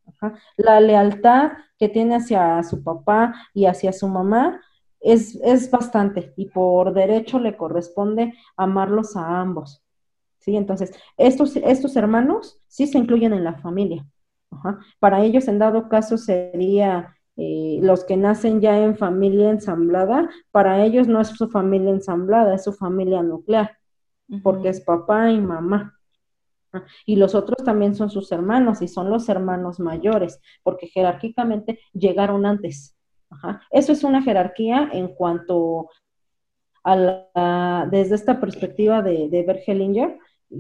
[0.58, 4.62] La lealtad que tiene hacia su papá y hacia su mamá
[5.06, 9.84] es, es, bastante y por derecho le corresponde amarlos a ambos.
[10.40, 10.56] ¿sí?
[10.56, 14.06] Entonces, estos, estos hermanos sí se incluyen en la familia.
[15.00, 20.86] Para ellos, en dado caso, sería eh, los que nacen ya en familia ensamblada, para
[20.86, 23.78] ellos no es su familia ensamblada, es su familia nuclear,
[24.44, 26.00] porque es papá y mamá.
[27.06, 32.46] Y los otros también son sus hermanos y son los hermanos mayores, porque jerárquicamente llegaron
[32.46, 32.95] antes.
[33.72, 35.90] Eso es una jerarquía en cuanto
[36.84, 39.44] a la, desde esta perspectiva de, de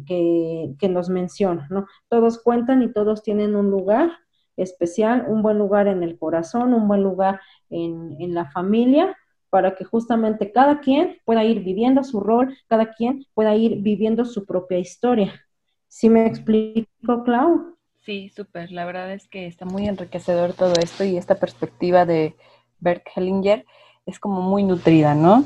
[0.05, 1.87] que, nos menciona, ¿no?
[2.09, 4.11] Todos cuentan y todos tienen un lugar
[4.57, 9.15] especial, un buen lugar en el corazón, un buen lugar en, en la familia,
[9.49, 14.25] para que justamente cada quien pueda ir viviendo su rol, cada quien pueda ir viviendo
[14.25, 15.45] su propia historia.
[15.87, 17.77] ¿Sí me explico, Clau?
[18.05, 18.71] Sí, súper.
[18.71, 22.35] La verdad es que está muy enriquecedor todo esto y esta perspectiva de
[22.79, 23.65] Bert Hellinger
[24.05, 25.45] es como muy nutrida, ¿no?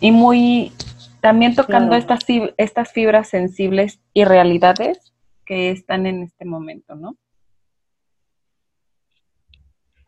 [0.00, 0.72] Y muy
[1.20, 2.20] también tocando estas,
[2.58, 5.14] estas fibras sensibles y realidades
[5.46, 7.16] que están en este momento, ¿no?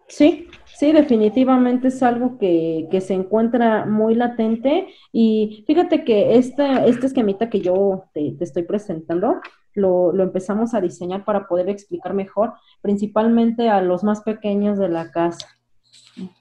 [0.09, 6.87] Sí, sí, definitivamente es algo que, que, se encuentra muy latente y fíjate que esta,
[6.87, 9.40] este esquemita que yo te, estoy presentando
[9.74, 14.88] lo, lo, empezamos a diseñar para poder explicar mejor, principalmente a los más pequeños de
[14.88, 15.48] la casa,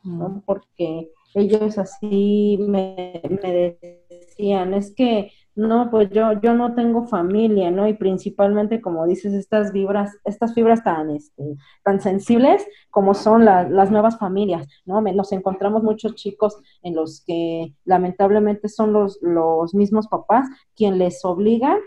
[0.04, 0.44] ¿no?
[0.46, 3.78] porque ellos así me, me
[4.10, 7.88] decían, es que no, pues yo, yo no tengo familia, ¿no?
[7.88, 13.90] Y principalmente, como dices, estas vibras, estas fibras tan, este, tan sensibles como son las
[13.90, 15.02] nuevas familias, ¿no?
[15.02, 21.24] Nos encontramos muchos chicos en los que lamentablemente son los, los mismos papás quien les
[21.24, 21.80] obligan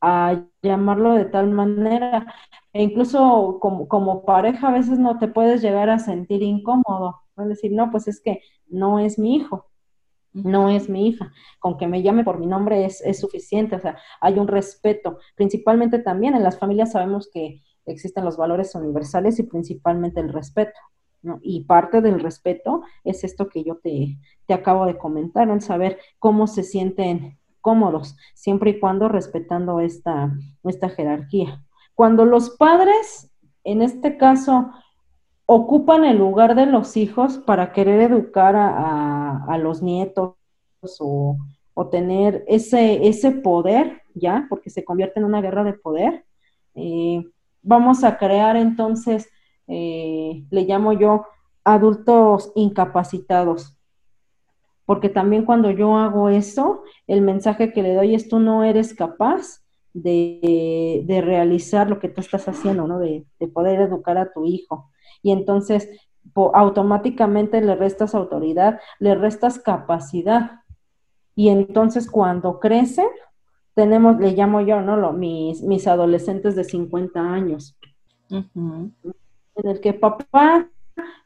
[0.00, 2.34] a llamarlo de tal manera.
[2.72, 7.22] E incluso como, como pareja a veces no te puedes llegar a sentir incómodo.
[7.36, 9.66] Es decir, no, pues es que no es mi hijo,
[10.32, 11.32] no es mi hija.
[11.58, 15.18] Con que me llame por mi nombre es, suficiente, o sea, hay un respeto.
[15.34, 20.78] Principalmente también en las familias sabemos que existen los valores universales y principalmente el respeto.
[21.22, 21.40] ¿no?
[21.42, 25.98] Y parte del respeto es esto que yo te, te acabo de comentar, el saber
[26.18, 30.32] cómo se sienten cómodos, siempre y cuando respetando esta,
[30.64, 31.64] esta jerarquía.
[31.94, 33.30] Cuando los padres,
[33.64, 34.70] en este caso,
[35.46, 40.34] ocupan el lugar de los hijos para querer educar a, los nietos
[41.00, 41.38] o,
[41.90, 44.46] tener ese, ese poder, ¿ya?
[44.50, 46.24] Porque se convierte en una guerra de poder.
[46.74, 47.24] Eh,
[47.62, 49.28] vamos a crear entonces,
[49.68, 51.24] eh, le llamo yo,
[51.64, 53.77] adultos incapacitados.
[54.88, 58.94] Porque también cuando yo hago eso, el mensaje que le doy es tú no eres
[58.94, 62.98] capaz de, realizar lo que tú estás haciendo, ¿no?
[62.98, 64.90] De, de, poder educar a tu hijo.
[65.22, 65.90] Y entonces
[66.54, 70.62] automáticamente le restas autoridad, le restas capacidad.
[71.34, 73.08] Y entonces cuando crecen,
[73.74, 74.96] tenemos, le llamo yo, ¿no?
[74.96, 77.76] Lo, mis, mis adolescentes de 50 años.
[78.30, 78.94] En
[79.54, 80.70] el que papá,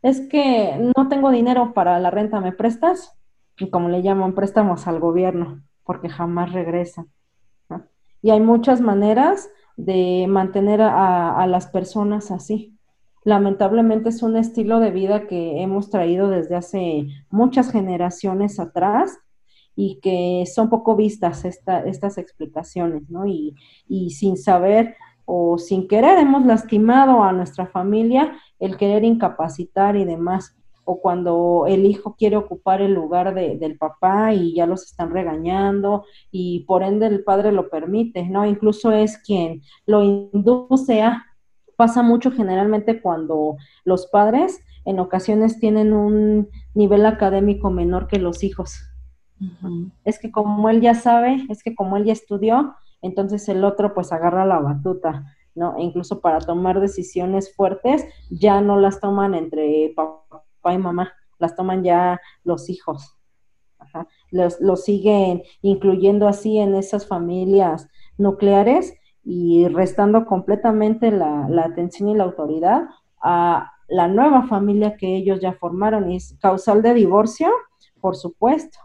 [0.02, 3.16] es que no tengo dinero para la renta, ¿me prestas?
[3.70, 7.08] Como le llaman, préstamos al gobierno, porque jamás regresan.
[8.22, 12.78] Y hay muchas maneras de mantener a, las personas así.
[13.24, 19.18] Lamentablemente es un estilo de vida que hemos traído desde hace muchas generaciones atrás
[19.74, 23.26] y que son poco vistas estas explicaciones, ¿no?
[23.26, 23.56] Y,
[23.88, 30.04] y, sin saber o sin querer hemos lastimado a nuestra familia el querer incapacitar y
[30.04, 34.84] demás o cuando el hijo quiere ocupar el lugar de, del papá y ya los
[34.84, 38.44] están regañando y por ende el padre lo permite, ¿no?
[38.46, 41.24] Incluso es quien lo induce a,
[41.76, 48.42] pasa mucho generalmente cuando los padres en ocasiones tienen un nivel académico menor que los
[48.42, 48.80] hijos.
[50.04, 53.92] Es que como él ya sabe, es que como él ya estudió, entonces el otro
[53.92, 55.34] pues agarra la batuta.
[55.54, 55.76] ¿no?
[55.76, 61.12] E incluso para tomar decisiones fuertes, ya no las toman entre papá papá y mamá,
[61.38, 63.18] las toman ya los hijos.
[64.30, 68.94] Los, siguen incluyendo así en esas familias nucleares
[69.24, 72.84] y restando completamente la, atención y la autoridad
[73.20, 76.10] a la nueva familia que ellos ya formaron.
[76.10, 77.50] Y es causal de divorcio,
[78.00, 78.78] por supuesto.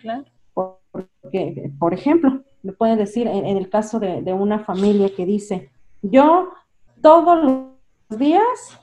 [0.00, 0.24] Claro.
[0.52, 5.70] Porque, por ejemplo, me pueden decir, en, el caso de, de, una familia que dice,
[6.02, 6.48] yo
[7.02, 8.80] todos los días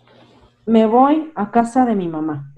[0.66, 2.54] me voy a casa de mi mamá.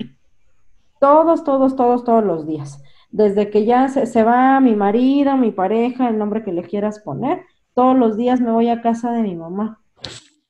[1.00, 2.82] Todos, todos, todos, todos los días.
[3.12, 7.41] Desde que ya se, va mi marido, mi pareja, el nombre que le quieras poner,
[7.74, 9.82] todos los días me voy a casa de mi mamá.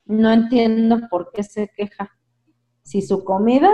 [0.06, 2.12] No entiendo por qué se queja.
[2.84, 3.72] Si su comida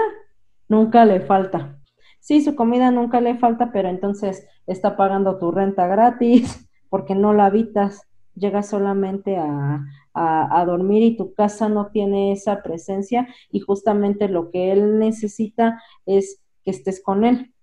[0.68, 1.80] nunca le falta.
[2.20, 7.34] Sí, su comida nunca le falta, pero entonces está pagando tu renta gratis porque no
[7.34, 8.08] la habitas.
[8.36, 14.52] Llega solamente a, a, dormir y tu casa no tiene esa presencia y justamente lo
[14.52, 17.54] que él necesita es que estés con él.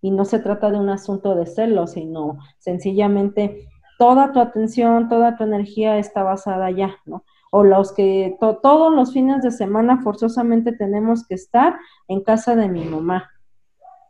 [0.00, 5.36] Y no se trata de un asunto de celos, sino sencillamente toda tu atención, toda
[5.36, 7.24] tu energía está basada allá, ¿no?
[7.50, 12.68] O los que todos los fines de semana forzosamente tenemos que estar en casa de
[12.68, 13.28] mi mamá.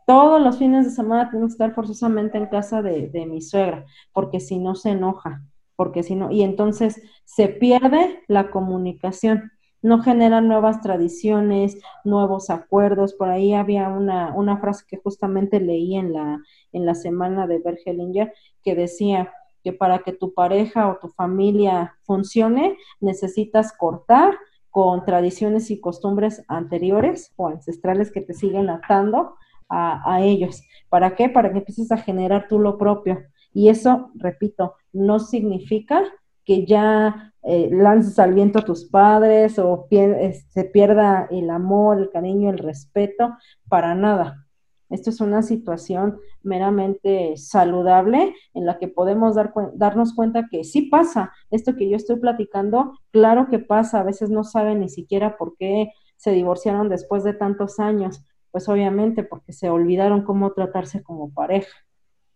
[0.05, 3.85] Todos los fines de semana tenemos que estar forzosamente en casa de, de mi suegra,
[4.13, 5.41] porque si no se enoja
[5.81, 13.15] porque si no, y entonces se pierde la comunicación, no generan nuevas tradiciones, nuevos acuerdos.
[13.15, 16.39] Por ahí había una, una frase que justamente leí en la,
[16.71, 21.97] en la semana de Bergelinger que decía que para que tu pareja o tu familia
[22.03, 24.37] funcione, necesitas cortar
[24.69, 29.33] con tradiciones y costumbres anteriores o ancestrales que te siguen atando
[29.67, 30.61] a, a ellos.
[30.89, 31.27] ¿Para qué?
[31.27, 33.17] Para que empieces a generar tú lo propio.
[33.53, 36.03] Y eso, repito, no significa
[36.45, 42.09] que ya eh, lances al viento a tus padres o se pierda el amor, el
[42.09, 43.35] cariño, el respeto,
[43.67, 44.47] para nada.
[44.89, 50.83] Esto es una situación meramente saludable en la que podemos dar, darnos cuenta que sí
[50.83, 51.31] pasa.
[51.49, 54.01] Esto que yo estoy platicando, claro que pasa.
[54.01, 58.25] A veces no saben ni siquiera por qué se divorciaron después de tantos años.
[58.51, 61.71] Pues obviamente porque se olvidaron cómo tratarse como pareja.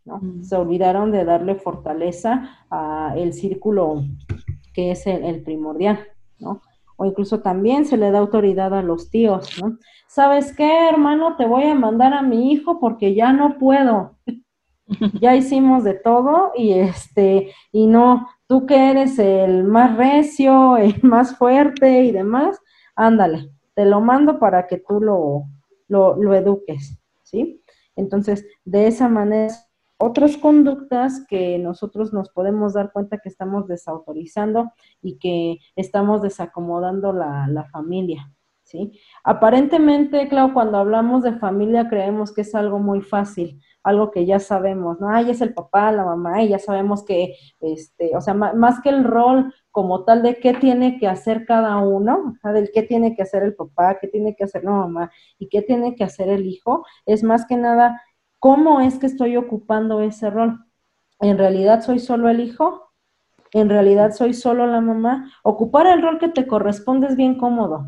[0.06, 0.44] Mm.
[0.44, 4.04] Se olvidaron de darle fortaleza al círculo
[4.74, 6.00] que es el, primordial,
[6.40, 6.62] ¿no?
[6.98, 9.78] O incluso también se le da autoridad a los tíos, ¿no?
[10.08, 11.36] ¿Sabes qué, hermano?
[11.38, 14.18] Te voy a mandar a mi hijo porque ya no puedo.
[15.22, 21.02] ya hicimos de todo y este, y no, tú que eres el más recio, el
[21.04, 22.60] más fuerte y demás,
[22.96, 25.46] ándale, te lo mando para que tú lo,
[25.88, 27.62] lo, lo eduques, ¿sí?
[27.96, 29.54] Entonces, de esa manera
[30.06, 37.12] otras conductas que nosotros nos podemos dar cuenta que estamos desautorizando y que estamos desacomodando
[37.12, 38.32] la, familia.
[38.64, 39.00] ¿sí?
[39.24, 44.40] Aparentemente, claro, cuando hablamos de familia creemos que es algo muy fácil, algo que ya
[44.40, 45.10] sabemos, ¿no?
[45.10, 48.90] Ay, es el papá, la mamá, y ya sabemos que, este, o sea, más que
[48.90, 53.24] el rol como tal de qué tiene que hacer cada uno, del qué tiene que
[53.24, 56.46] hacer el papá, qué tiene que hacer la mamá y qué tiene que hacer el
[56.46, 58.02] hijo, es más que nada
[58.46, 60.64] ¿cómo es que estoy ocupando ese rol?
[61.20, 62.92] ¿En realidad soy solo el hijo?
[63.52, 65.32] ¿En realidad soy solo la mamá?
[65.42, 67.88] Ocupar el rol que te corresponde es bien cómodo.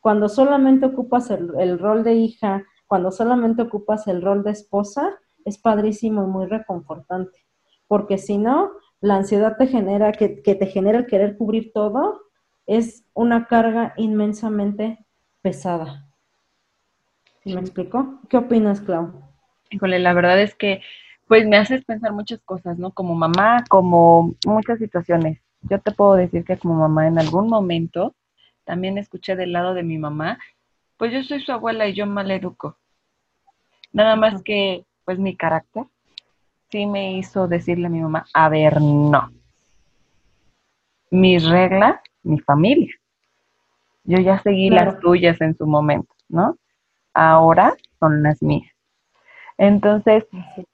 [0.00, 5.18] Cuando solamente ocupas el, el rol de hija, cuando solamente ocupas el rol de esposa,
[5.44, 7.46] es padrísimo y muy reconfortante.
[7.86, 8.70] Porque si no,
[9.02, 12.22] la ansiedad te genera, que, te genera el querer cubrir todo,
[12.64, 15.04] es una carga inmensamente
[15.42, 16.08] pesada.
[17.44, 18.18] ¿Sí me explico?
[18.30, 19.29] ¿Qué opinas, Clau?
[19.70, 20.82] Híjole, la verdad es que
[21.28, 22.90] pues me haces pensar muchas cosas, ¿no?
[22.90, 25.40] Como mamá, como muchas situaciones.
[25.62, 28.14] Yo te puedo decir que como mamá en algún momento
[28.64, 30.38] también escuché del lado de mi mamá,
[30.96, 32.76] pues yo soy su abuela y yo mal educo.
[33.92, 35.84] Nada más que pues mi carácter
[36.70, 39.30] sí me hizo decirle a mi mamá, a ver, no.
[41.10, 42.94] Mis reglas, mi familia.
[44.04, 46.56] Yo ya seguí las tuyas en su momento, ¿no?
[47.14, 48.69] Ahora son las mías.
[49.60, 50.24] Entonces,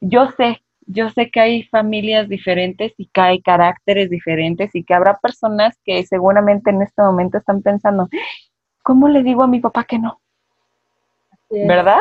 [0.00, 4.94] yo sé, yo sé que hay familias diferentes y que hay caracteres diferentes y que
[4.94, 8.08] habrá personas que seguramente en este momento están pensando,
[8.84, 10.20] ¿cómo le digo a mi papá que no?
[11.50, 11.98] ¿Verdad?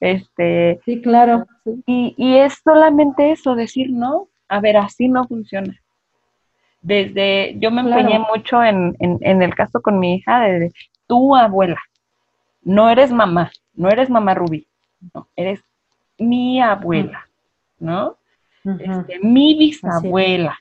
[0.00, 1.46] Este, sí, claro.
[1.84, 5.78] Y, y es solamente eso, decir, no, a ver, así no funciona.
[6.80, 10.72] Desde, yo me empeñé mucho en, en, el caso con mi hija de
[11.06, 11.82] tu abuela,
[12.62, 14.68] no eres mamá, no eres mamá Rubí,
[15.12, 15.67] no, eres
[16.18, 17.28] mi abuela,
[17.78, 18.16] ¿no?
[18.64, 20.58] este, mi bisabuela,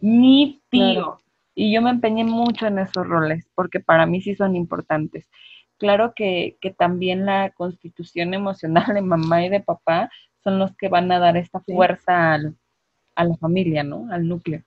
[0.00, 1.18] mi tío.
[1.54, 5.28] Y yo me empeñé mucho en esos roles, porque para mí sí son importantes
[5.82, 10.08] claro que, también la constitución emocional de mamá y de papá
[10.44, 14.06] son los que van a dar esta fuerza a la familia, ¿no?
[14.10, 14.62] Al núcleo.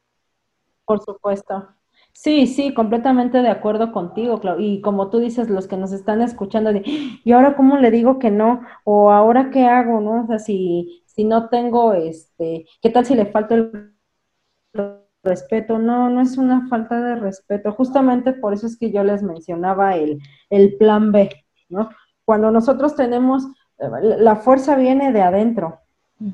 [0.86, 1.70] Por supuesto.
[2.18, 4.60] Sí, sí, completamente de acuerdo contigo, Clau.
[4.60, 8.20] Y como tú dices, los que nos están escuchando, de, ¿y ahora cómo le digo
[8.20, 8.62] que no?
[8.86, 10.24] O ahora qué hago, ¿no?
[10.24, 13.92] O sea, si, si no tengo, este, ¿qué tal si le falta el
[15.24, 17.74] respeto, no, no es una falta de respeto.
[17.74, 21.30] Justamente por eso es que yo les mencionaba el, el plan B,
[21.68, 21.90] ¿no?
[22.24, 23.48] Cuando nosotros tenemos,
[23.78, 25.80] la fuerza viene de adentro.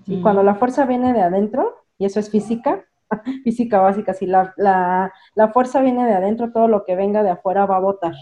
[0.05, 2.85] Y cuando la fuerza viene de adentro, y eso es física,
[3.43, 7.31] física básica, si la, la, la, fuerza viene de adentro, todo lo que venga de
[7.31, 8.13] afuera va a votar,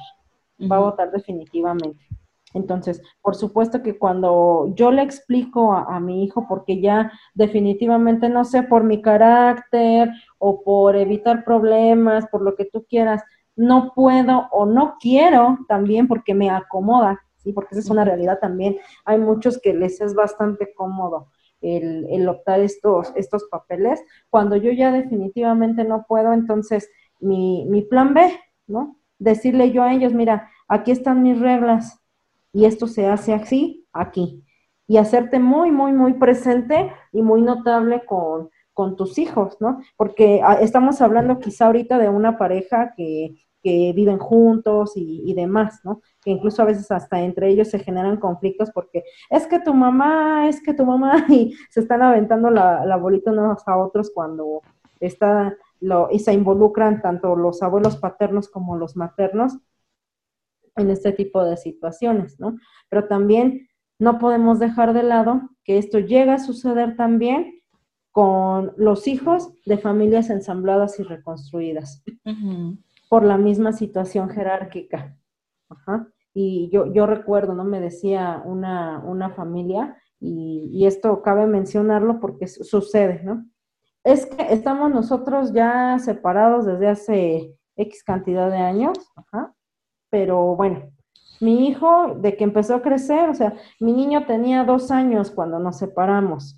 [0.59, 2.07] va a votar definitivamente.
[2.53, 8.43] Entonces, por supuesto que cuando yo le explico a, mi hijo, porque ya definitivamente, no
[8.43, 10.09] sé, por mi carácter
[10.39, 13.23] o por evitar problemas, por lo que tú quieras,
[13.55, 17.53] no puedo o no quiero también porque me acomoda, ¿sí?
[17.53, 18.77] Porque esa es una realidad también.
[19.05, 21.27] Hay muchos que les es bastante cómodo
[21.61, 24.01] el, el optar estos, estos papeles.
[24.29, 26.89] Cuando yo ya definitivamente no puedo, entonces
[27.19, 28.31] mi, mi plan B,
[28.67, 28.97] ¿no?
[29.17, 31.99] Decirle yo a ellos, mira, aquí están mis reglas,
[32.53, 34.43] y esto se hace así, aquí.
[34.87, 38.49] Y hacerte muy, muy, muy presente y muy notable con,
[38.95, 39.81] tus hijos, ¿no?
[39.97, 46.01] Porque ah, estamos hablando quizá ahorita de una pareja que, viven juntos y, demás, ¿no?
[46.21, 50.47] Que incluso a veces hasta entre ellos se generan conflictos porque es que tu mamá,
[50.47, 54.61] es que tu mamá, y se están aventando la, la bolita unos a otros cuando
[54.99, 59.57] está lo, y se involucran tanto los abuelos paternos como los maternos
[60.75, 62.57] en este tipo de situaciones, ¿no?
[62.89, 67.61] Pero también no podemos dejar de lado que esto llega a suceder también
[68.11, 72.03] con los hijos de familias ensambladas y reconstruidas
[73.09, 75.17] por la misma situación jerárquica.
[76.33, 77.65] Y yo, yo recuerdo, ¿no?
[77.65, 83.45] Me decía una, una familia, y, y, esto cabe mencionarlo porque sucede, ¿no?
[84.03, 89.53] Es que estamos nosotros ya separados desde hace X cantidad de años, Ajá
[90.09, 90.91] pero bueno,
[91.39, 95.59] mi hijo, de que empezó a crecer, o sea, mi niño tenía dos años cuando
[95.59, 96.57] nos separamos.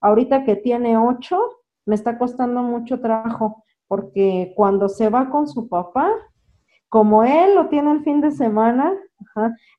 [0.00, 1.38] Ahorita que tiene ocho,
[1.86, 6.10] me está costando mucho trabajo, porque cuando se va con su papá,
[6.88, 8.90] como él lo tiene el fin de semana,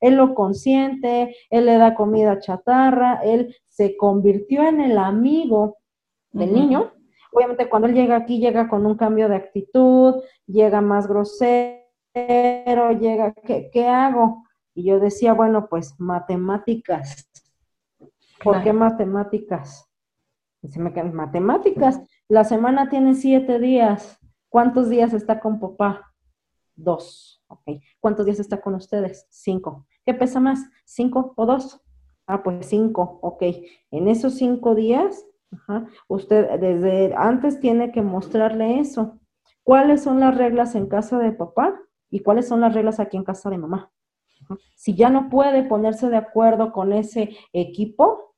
[0.00, 5.78] él lo consiente, él le da comida chatarra, él se convirtió en el amigo
[6.30, 6.92] del niño.
[7.32, 13.32] Obviamente cuando él llega aquí llega con un cambio de actitud, llega más grosero llega,
[13.32, 14.44] ¿qué, hago?
[14.76, 17.28] Y yo decía, bueno, pues matemáticas.
[18.44, 19.90] ¿Por qué matemáticas?
[20.62, 22.00] Y se me quedan matemáticas.
[22.28, 24.18] La semana tiene siete días.
[24.48, 26.12] ¿Cuántos días está con papá?
[26.74, 27.42] Dos.
[28.00, 29.26] ¿Cuántos días está con ustedes?
[29.30, 29.86] Cinco.
[30.04, 30.60] ¿Qué pesa más?
[30.84, 31.80] ¿Cinco o dos?
[32.26, 33.18] Ah, pues cinco.
[33.22, 33.42] Ok.
[33.90, 35.24] En esos cinco días,
[36.08, 39.20] usted desde antes tiene que mostrarle eso.
[39.62, 41.78] ¿Cuáles son las reglas en casa de papá?
[42.14, 43.90] y cuáles son las reglas aquí en casa de mamá.
[44.76, 48.36] Si ya no puede ponerse de acuerdo con ese equipo,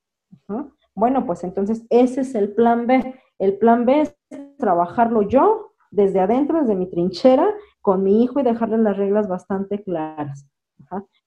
[0.95, 3.21] Bueno, pues entonces ese es el plan B.
[3.39, 4.17] El plan B es
[4.59, 9.83] trabajarlo yo desde adentro, desde mi trinchera, con mi hijo y dejarle las reglas bastante
[9.83, 10.47] claras.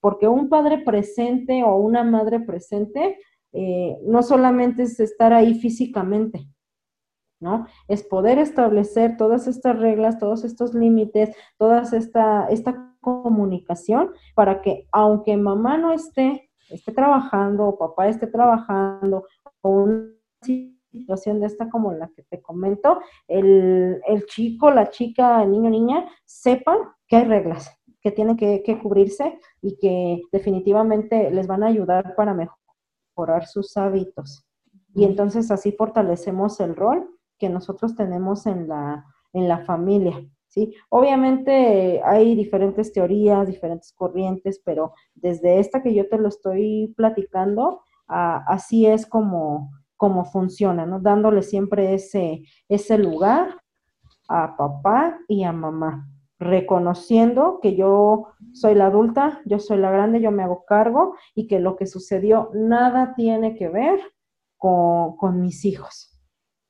[0.00, 3.18] Porque un padre presente o una madre presente
[3.52, 6.46] eh, no solamente es estar ahí físicamente,
[7.40, 7.66] ¿no?
[7.88, 14.86] Es poder establecer todas estas reglas, todos estos límites, toda esta, esta comunicación para que
[14.92, 19.24] aunque mamá no esté, esté trabajando o papá esté trabajando
[19.62, 20.10] o una
[20.90, 26.08] situación de esta como la que te comento, el, chico, la chica, el niño, niña,
[26.24, 27.70] sepan que hay reglas,
[28.00, 33.76] que tienen que, que cubrirse y que definitivamente les van a ayudar para mejorar sus
[33.76, 34.44] hábitos.
[34.94, 40.24] Y entonces así fortalecemos el rol que nosotros tenemos en la, en la familia.
[40.48, 40.74] ¿sí?
[40.88, 47.82] Obviamente hay diferentes teorías, diferentes corrientes, pero desde esta que yo te lo estoy platicando,
[48.06, 49.70] así es como,
[50.00, 50.98] como funciona, ¿no?
[50.98, 53.60] Dándole siempre ese, ese lugar
[54.30, 60.22] a papá y a mamá, reconociendo que yo soy la adulta, yo soy la grande,
[60.22, 64.00] yo me hago cargo y que lo que sucedió nada tiene que ver
[64.56, 66.18] con, con mis hijos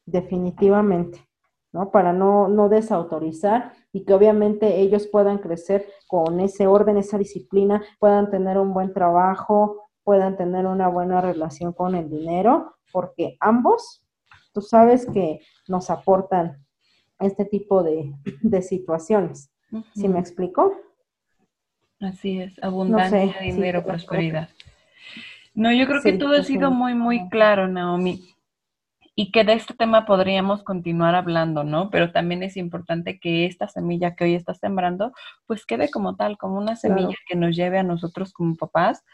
[0.06, 1.24] definitivamente,
[1.72, 1.92] ¿no?
[1.92, 7.80] Para no, no desautorizar y que obviamente ellos puedan crecer con ese orden, esa disciplina,
[8.00, 14.04] puedan tener un buen trabajo, puedan tener una buena relación con el dinero, porque ambos,
[14.52, 15.38] tú sabes que
[15.68, 16.66] nos aportan
[17.20, 18.12] este tipo de,
[18.60, 19.52] situaciones.
[19.94, 20.74] ¿Sí me explico?
[22.00, 24.48] Así es, abundancia, dinero, prosperidad.
[25.54, 28.34] No, yo creo que todo ha sido muy, muy claro, Naomi
[29.14, 31.90] y que de este tema podríamos continuar hablando, ¿no?
[31.90, 35.12] Pero también es importante que esta semilla que hoy estás sembrando,
[35.46, 39.04] pues quede como tal, como una semilla que nos lleve a nosotros como papás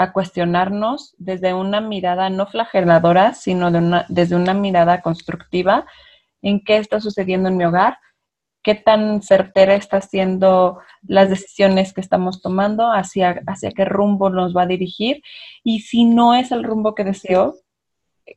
[0.00, 3.70] a cuestionarnos desde una mirada no flageladora, sino
[4.08, 5.84] desde una mirada constructiva
[6.40, 7.98] en qué está sucediendo en mi hogar,
[8.62, 14.56] qué tan certera está siendo las decisiones que estamos tomando, hacia, hacia qué rumbo nos
[14.56, 15.20] va a dirigir.
[15.62, 17.56] Y si no es el rumbo que deseo,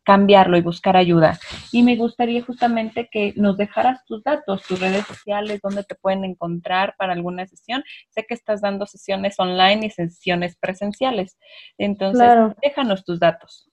[0.04, 1.40] cambiarlo y buscar ayuda.
[1.72, 6.24] Y me gustaría justamente que nos dejaras tus datos, tus redes sociales, dónde te pueden
[6.24, 7.84] encontrar para alguna sesión.
[8.10, 11.38] Sé que estás dando sesiones online y sesiones presenciales.
[11.78, 12.30] Entonces,
[12.62, 13.70] déjanos tus datos.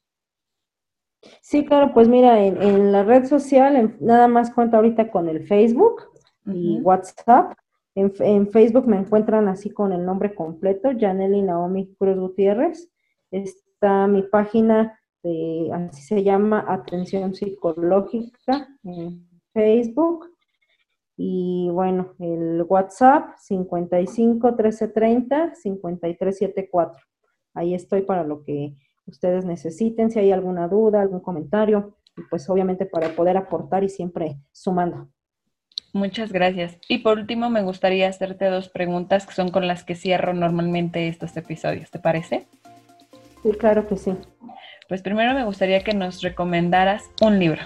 [1.40, 6.02] Sí, claro, pues mira, en, la red social, nada más cuenta ahorita con el Facebook
[6.46, 7.52] y WhatsApp.
[7.94, 12.90] En, en, Facebook me encuentran así con el nombre completo, Janely Naomi Cruz Gutiérrez.
[13.30, 14.99] Está mi página
[15.72, 20.26] así se llama Atención Psicológica en Facebook.
[21.16, 27.02] Y bueno, el WhatsApp 55 1330 5374.
[27.54, 28.74] Ahí estoy para lo que
[29.06, 33.88] ustedes necesiten, si hay alguna duda, algún comentario, y pues obviamente para poder aportar y
[33.88, 35.08] siempre sumando.
[35.92, 36.78] Muchas gracias.
[36.88, 41.08] Y por último, me gustaría hacerte dos preguntas que son con las que cierro normalmente
[41.08, 41.90] estos episodios.
[41.90, 42.46] ¿Te parece?
[43.42, 44.14] Sí, claro que sí.
[44.90, 47.62] Pues primero me gustaría que nos recomendaras un libro.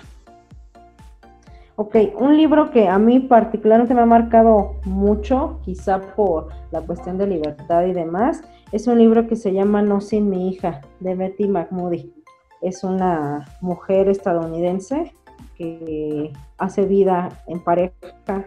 [1.76, 7.16] Ok, un libro que a mí particularmente me ha marcado mucho, quizá por la cuestión
[7.16, 11.14] de libertad y demás, es un libro que se llama No sin mi hija, de
[11.14, 12.12] Betty McMoody.
[12.60, 15.10] Es una mujer estadounidense
[15.56, 18.44] que hace vida en pareja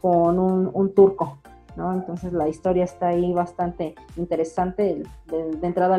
[0.00, 1.38] con un, un turco.
[1.76, 5.98] Entonces la historia está ahí bastante interesante, de, entrada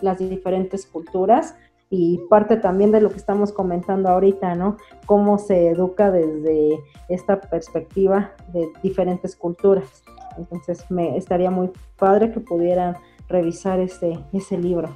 [0.00, 1.56] las diferentes culturas
[1.90, 4.76] y parte también de lo que estamos comentando ahorita, ¿no?
[5.06, 6.78] Cómo se educa desde
[7.08, 10.02] esta perspectiva de diferentes culturas.
[10.38, 12.96] Entonces me estaría muy padre que pudieran
[13.28, 14.88] revisar ese, ese libro.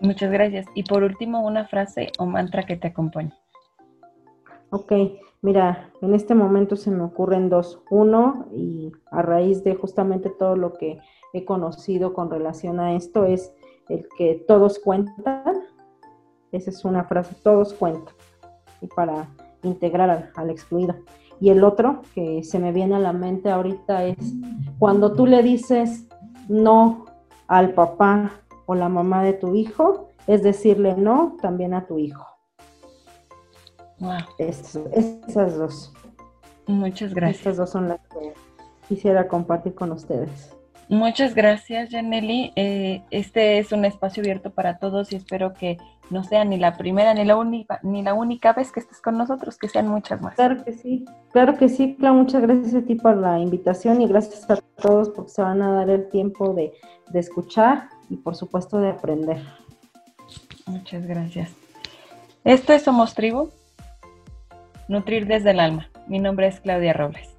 [0.00, 0.66] Muchas gracias.
[0.74, 3.39] Y por último, una frase o mantra que te acompañe.
[4.72, 4.92] Ok,
[5.42, 7.82] mira, en este momento se me ocurren dos.
[7.90, 11.00] Uno, y a raíz de justamente todo lo que
[11.32, 13.52] he conocido con relación a esto, es
[13.88, 15.64] el que todos cuentan.
[16.52, 18.14] Esa es una frase, todos cuentan.
[18.80, 19.28] Y para
[19.64, 20.94] integrar al, excluido.
[21.40, 24.34] Y el otro que se me viene a la mente ahorita es
[24.78, 26.06] cuando tú le dices
[26.48, 27.06] no
[27.48, 28.30] al papá
[28.66, 32.29] o la mamá de tu hijo, es decirle no también a tu hijo
[34.38, 35.92] esas dos.
[36.66, 37.38] Muchas gracias.
[37.38, 38.32] Estas dos son las que
[38.88, 40.56] quisiera compartir con ustedes.
[40.88, 42.52] Muchas gracias, Janely.
[42.56, 45.78] Eh, este es un espacio abierto para todos y espero que
[46.10, 49.16] no sea ni la primera ni la única ni la única vez que estés con
[49.16, 50.34] nosotros, que sean muchas más.
[50.34, 54.08] Claro que sí, claro que sí, Clau, muchas gracias a ti por la invitación y
[54.08, 56.72] gracias a todos porque se van a dar el tiempo de,
[57.12, 59.40] de escuchar y por supuesto de aprender.
[60.66, 61.52] Muchas gracias.
[62.42, 63.50] Esto es Somos Tribu,
[64.90, 65.88] Nutrir desde el alma.
[66.08, 67.29] Mi nombre es Claudia Robles.